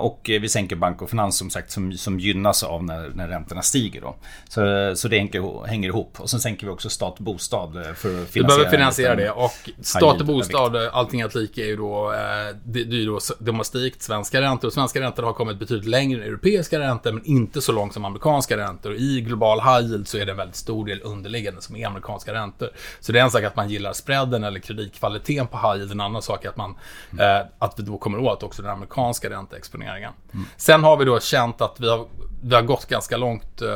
och 0.00 0.20
vi 0.24 0.48
sänker 0.48 0.76
bank 0.76 1.02
och 1.02 1.10
finans 1.10 1.38
som 1.38 1.50
sagt 1.50 1.70
som, 1.70 1.92
som 1.92 2.20
gynnas 2.20 2.62
av 2.62 2.84
när, 2.84 3.10
när 3.14 3.28
räntorna 3.28 3.62
stiger. 3.62 4.00
Då. 4.00 4.14
Så, 4.48 4.92
så 4.96 5.08
det 5.08 5.18
hänger 5.66 5.88
ihop. 5.88 6.20
Och 6.20 6.30
sen 6.30 6.40
sänker 6.40 6.66
vi 6.66 6.72
också 6.72 6.88
stat 6.88 7.18
och 7.18 7.24
bostad 7.24 7.76
eh, 7.76 7.82
för 7.82 7.92
att 7.92 7.94
finansiera. 7.94 8.42
Du 8.42 8.44
behöver 8.44 8.70
finansiera 8.70 9.14
det. 9.14 9.30
Och 9.30 9.70
stat 9.80 10.20
och 10.20 10.26
bostad, 10.26 10.76
allting 10.76 11.22
att 11.22 11.34
lika 11.34 11.60
är 11.60 11.66
ju 11.66 11.76
då, 11.76 12.12
eh, 12.12 12.56
det, 12.64 12.80
är 12.80 13.06
då 13.06 13.20
de 13.38 13.56
har 13.56 13.64
stigit 13.64 14.02
svenska 14.02 14.40
räntor. 14.40 14.68
Och 14.68 14.74
svenska 14.74 15.00
räntor 15.00 15.22
har 15.22 15.32
kommit 15.32 15.58
betydligt 15.58 15.88
längre 15.88 16.22
än 16.22 16.28
europeiska 16.28 16.78
räntor 16.78 17.12
men 17.12 17.24
inte 17.24 17.60
så 17.60 17.72
långt 17.72 17.94
som 17.94 18.04
amerikanska 18.04 18.56
räntor. 18.56 18.94
I 18.94 19.20
global 19.20 19.60
high 19.60 19.90
yield 19.90 20.08
så 20.08 20.18
är 20.18 20.26
det 20.26 20.32
en 20.32 20.38
väldigt 20.38 20.56
stor 20.56 20.86
del 20.86 21.00
underliggande 21.02 21.60
som 21.60 21.76
är 21.76 21.86
amerikanska 21.86 22.34
räntor. 22.34 22.68
Så 23.00 23.12
det 23.12 23.18
är 23.18 23.22
en 23.24 23.30
sak 23.30 23.44
att 23.44 23.56
man 23.56 23.68
gillar 23.68 23.92
spreaden 23.92 24.44
eller 24.44 24.60
kreditkvaliteten 24.60 25.46
på 25.46 25.56
high 25.56 25.76
yield. 25.76 25.92
En 25.92 26.00
annan 26.00 26.22
sak 26.22 26.44
är 26.44 26.48
att 26.48 26.56
man, 26.56 26.74
mm. 27.12 27.46
att 27.58 27.78
vi 27.78 27.82
då 27.82 27.98
kommer 27.98 28.18
åt 28.18 28.42
också 28.42 28.62
den 28.62 28.70
amerikanska 28.70 29.30
räntan 29.30 29.51
exponeringen. 29.56 30.12
Mm. 30.32 30.46
Sen 30.56 30.84
har 30.84 30.96
vi 30.96 31.04
då 31.04 31.20
känt 31.20 31.60
att 31.60 31.80
vi 31.80 31.90
har 31.90 32.06
vi 32.44 32.54
har 32.54 32.62
gått 32.62 32.86
ganska 32.86 33.16
långt. 33.16 33.62
Eh, 33.62 33.68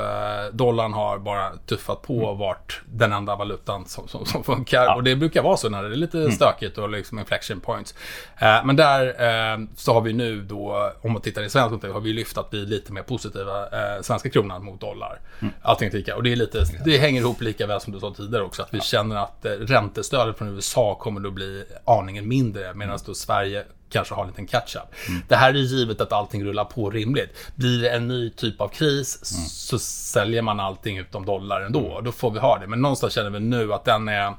dollarn 0.52 0.92
har 0.92 1.18
bara 1.18 1.56
tuffat 1.66 2.02
på 2.02 2.18
och 2.18 2.38
varit 2.38 2.80
den 2.86 3.12
enda 3.12 3.36
valutan 3.36 3.86
som, 3.86 4.08
som, 4.08 4.26
som 4.26 4.44
funkar. 4.44 4.84
Ja. 4.84 4.94
Och 4.94 5.04
det 5.04 5.16
brukar 5.16 5.42
vara 5.42 5.56
så 5.56 5.68
när 5.68 5.82
det 5.82 5.88
är 5.88 5.96
lite 5.96 6.30
stökigt 6.30 6.78
och 6.78 6.90
liksom 6.90 7.18
inflection 7.18 7.60
points. 7.60 7.94
Eh, 8.38 8.64
men 8.64 8.76
där 8.76 9.06
eh, 9.06 9.58
så 9.76 9.92
har 9.92 10.00
vi 10.00 10.12
nu 10.12 10.42
då, 10.42 10.92
om 11.02 11.12
man 11.12 11.22
tittar 11.22 11.42
i 11.42 11.50
svensk 11.50 11.70
kontext, 11.70 11.94
har 11.94 12.00
vi 12.00 12.12
lyft 12.12 12.38
att 12.38 12.50
bli 12.50 12.66
lite 12.66 12.92
mer 12.92 13.02
positiva 13.02 13.62
eh, 13.62 14.02
svenska 14.02 14.30
kronan 14.30 14.64
mot 14.64 14.80
dollar. 14.80 15.20
Allting 15.62 15.88
är 15.88 15.92
lika. 15.92 16.16
Och 16.16 16.22
det, 16.22 16.32
är 16.32 16.36
lite, 16.36 16.64
det 16.84 16.98
hänger 16.98 17.20
ihop 17.20 17.40
lika 17.40 17.66
väl 17.66 17.80
som 17.80 17.92
du 17.92 18.00
sa 18.00 18.14
tidigare 18.14 18.44
också. 18.44 18.62
Att 18.62 18.74
vi 18.74 18.80
känner 18.80 19.16
att 19.16 19.44
eh, 19.44 19.50
räntestödet 19.50 20.38
från 20.38 20.48
USA 20.48 20.94
kommer 20.94 21.28
att 21.28 21.32
bli 21.32 21.64
aningen 21.84 22.28
mindre. 22.28 22.74
Medan 22.74 22.98
då 23.06 23.14
Sverige 23.14 23.64
kanske 23.96 24.14
har 24.14 24.22
en 24.22 24.28
liten 24.28 24.46
catch-up. 24.46 24.94
Det 25.28 25.36
här 25.36 25.48
är 25.48 25.54
givet 25.54 26.00
att 26.00 26.12
allting 26.12 26.44
rullar 26.44 26.64
på 26.64 26.90
rimligt. 26.90 27.36
Blir 27.54 27.82
det 27.82 27.90
en 27.90 28.08
ny 28.08 28.30
typ 28.30 28.60
av 28.60 28.68
kris 28.68 29.18
så 29.48 29.78
säljer 29.78 30.42
man 30.42 30.60
allting 30.60 30.98
utom 30.98 31.26
dollar 31.26 31.60
ändå. 31.60 32.00
Då 32.04 32.12
får 32.12 32.30
vi 32.30 32.38
ha 32.38 32.58
det. 32.58 32.66
Men 32.66 32.82
någonstans 32.82 33.12
känner 33.12 33.30
vi 33.30 33.40
nu 33.40 33.72
att 33.72 33.84
den 33.84 34.08
är... 34.08 34.34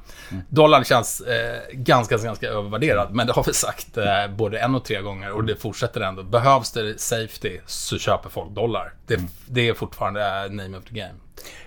Dollarn 0.49 0.83
känns 0.83 1.21
eh, 1.21 1.61
ganska, 1.71 2.17
ganska 2.17 2.47
övervärderad. 2.47 3.13
Men 3.13 3.27
det 3.27 3.33
har 3.33 3.43
vi 3.43 3.53
sagt 3.53 3.97
eh, 3.97 4.27
både 4.29 4.59
en 4.59 4.75
och 4.75 4.85
tre 4.85 5.01
gånger 5.01 5.31
och 5.31 5.43
det 5.43 5.55
fortsätter 5.55 6.01
ändå. 6.01 6.23
Behövs 6.23 6.71
det 6.71 6.99
safety 6.99 7.59
så 7.65 7.97
köper 7.97 8.29
folk 8.29 8.51
dollar. 8.51 8.93
Det, 9.07 9.19
det 9.45 9.69
är 9.69 9.73
fortfarande 9.73 10.21
eh, 10.21 10.51
name 10.51 10.77
of 10.77 10.83
the 10.83 10.99
game. 10.99 11.13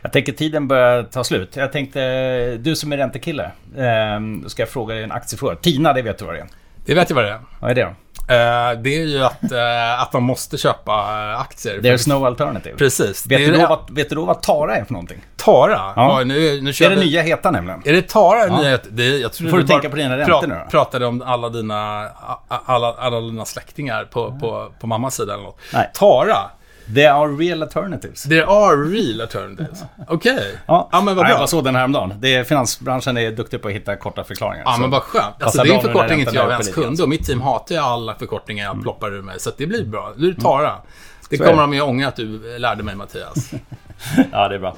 Jag 0.01 0.13
tänker 0.13 0.33
tiden 0.33 0.69
börjar 0.69 1.03
ta 1.03 1.25
slut. 1.25 1.57
Jag 1.57 1.73
tänkte, 1.73 2.57
du 2.57 2.77
som 2.77 2.93
är 2.93 2.97
räntekille. 2.97 3.51
Eh, 3.77 4.49
ska 4.49 4.63
jag 4.63 4.69
fråga 4.69 4.95
dig 4.95 5.05
en 5.05 5.13
aktiefråga. 5.13 5.57
Tina, 5.57 5.93
det 5.93 6.03
vet 6.03 6.19
du 6.19 6.25
vad 6.25 6.35
det 6.35 6.41
är. 6.41 6.60
Det 6.85 6.95
vet 6.95 7.11
jag 7.11 7.15
vad 7.17 7.25
det 7.25 7.31
är. 7.31 7.41
Vad 7.61 7.71
är 7.71 7.75
det 7.75 7.83
då? 7.83 7.89
Eh, 8.35 8.81
det 8.83 8.91
är 9.03 9.07
ju 9.07 9.25
att, 9.25 9.53
eh, 9.53 10.03
att 10.03 10.13
man 10.13 10.23
måste 10.23 10.59
köpa 10.59 10.93
eh, 10.93 11.41
aktier. 11.41 11.79
There's 11.79 12.09
no 12.09 12.27
alternative. 12.27 12.77
Precis. 12.77 13.27
Vet 13.27 13.39
Det 13.39 13.45
du, 13.47 13.53
då 13.53 13.59
det- 13.59 13.67
vad, 13.67 13.79
vet 13.91 14.09
du 14.09 14.15
då 14.15 14.25
vad 14.25 14.43
Tara 14.43 14.77
är 14.77 14.85
för 14.85 14.93
någonting? 14.93 15.19
Tara? 15.37 15.93
Ja. 15.97 16.19
Oj, 16.19 16.25
nu, 16.25 16.61
nu 16.63 16.73
Det 16.73 16.81
är 16.85 16.91
det 16.91 16.97
vi- 16.97 17.05
nya 17.05 17.23
heta 17.23 17.51
nämligen. 17.51 17.83
Är 17.85 17.93
det 17.93 18.03
Tara 18.09 18.47
Ja. 18.47 18.61
nyhet? 18.61 18.83
Det, 18.91 19.19
jag 19.19 19.33
tror 19.33 19.49
Får 19.49 19.59
du 19.59 19.67
tänka 19.67 19.91
på 19.91 19.97
dina 19.97 20.17
räntor 20.19 20.47
nu 20.47 20.55
då? 20.65 20.71
pratade 20.71 21.07
om 21.07 21.23
alla 21.27 21.49
dina, 21.49 22.09
alla, 22.49 22.95
alla 22.99 23.21
dina 23.21 23.45
släktingar 23.45 24.05
på, 24.05 24.39
på, 24.41 24.73
på 24.81 24.87
mammas 24.87 25.15
sida 25.15 25.35
eller 25.35 25.45
något. 25.45 25.59
Nej. 25.73 25.91
Tara? 25.95 26.37
There 26.95 27.13
are 27.13 27.29
real 27.29 27.63
alternatives. 27.63 28.23
There 28.23 28.47
are 28.47 28.77
real 28.77 29.21
alternatives. 29.21 29.83
Okej. 30.09 30.59
Ja, 30.67 30.89
Ja, 30.93 31.01
men 31.01 31.17
vad 31.17 31.27
bra. 31.27 31.35
Jag 31.39 31.49
såg 31.49 31.65
den 31.65 31.75
häromdagen. 31.77 32.15
Det 32.19 32.35
är, 32.35 32.45
finansbranschen 32.45 33.17
är 33.17 33.31
duktig 33.31 33.63
på 33.63 33.69
att 33.69 33.75
hitta 33.75 33.97
korta 33.97 34.25
förklaringar. 34.25 34.63
Ja, 34.67 34.77
men 34.81 34.91
vad 34.91 35.03
skönt. 35.03 35.43
Alltså, 35.43 35.63
det 35.63 35.71
är 35.71 35.75
en 35.75 35.81
förkortning 35.81 36.21
inte 36.21 36.35
jag 36.37 36.51
ens 36.51 36.69
kunde 36.75 37.03
och 37.03 37.09
mitt 37.09 37.27
team 37.27 37.41
hatar 37.41 37.75
ju 37.75 37.81
alla 37.81 38.15
förkortningar 38.15 38.65
jag 38.65 38.83
ploppar 38.83 39.15
ur 39.15 39.23
mig. 39.23 39.41
Så 39.41 39.49
att 39.49 39.59
det 39.59 39.67
blir 39.67 39.85
bra. 39.85 40.13
Nu 40.17 40.29
är 40.29 40.33
det 40.33 40.41
Tara. 40.41 40.73
Det 41.31 41.37
Så 41.37 41.45
kommer 41.45 41.57
det. 41.57 41.63
de 41.63 41.75
ju 41.75 41.81
ångra 41.81 42.09
att 42.09 42.17
du 42.17 42.59
lärde 42.59 42.83
mig 42.83 42.95
Mattias. 42.95 43.51
Ja, 44.33 44.49
det 44.49 44.55
är 44.55 44.59
bra. 44.59 44.77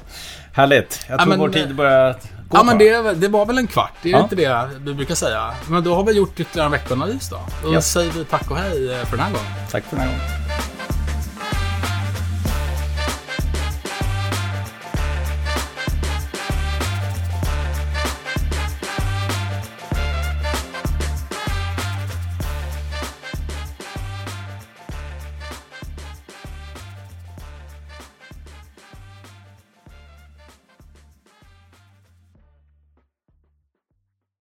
Härligt. 0.53 1.05
Jag 1.09 1.19
tror 1.19 1.29
men- 1.29 1.39
vår 1.39 1.49
tid 1.49 1.75
börjar 1.75 2.11
gå 2.49 2.57
Ja, 2.57 2.63
men 2.63 2.77
det, 2.77 3.13
det 3.13 3.27
var 3.27 3.45
väl 3.45 3.57
en 3.57 3.67
kvart. 3.67 3.91
Det 4.01 4.09
är 4.09 4.13
Ja. 4.13 4.23
inte 4.23 4.35
det 4.35 4.69
du 4.79 4.93
brukar 4.93 5.15
säga. 5.15 5.53
Men 5.67 5.83
då 5.83 5.95
har 5.95 6.03
vi 6.03 6.11
gjort 6.11 6.39
ytterligare 6.39 6.65
en 6.65 6.71
veckoanalys 6.71 7.29
då. 7.29 7.39
Då 7.63 7.73
Ja. 7.73 7.81
säger 7.81 8.11
vi 8.11 8.25
tack 8.25 8.51
och 8.51 8.57
hej 8.57 8.91
eh, 8.93 9.05
för 9.05 9.17
den 9.17 9.25
här 9.25 9.31
gången. 9.33 9.51
Tack 9.71 9.83
för 9.83 9.95
den 9.95 10.05
här 10.05 10.11
gången. 10.11 10.42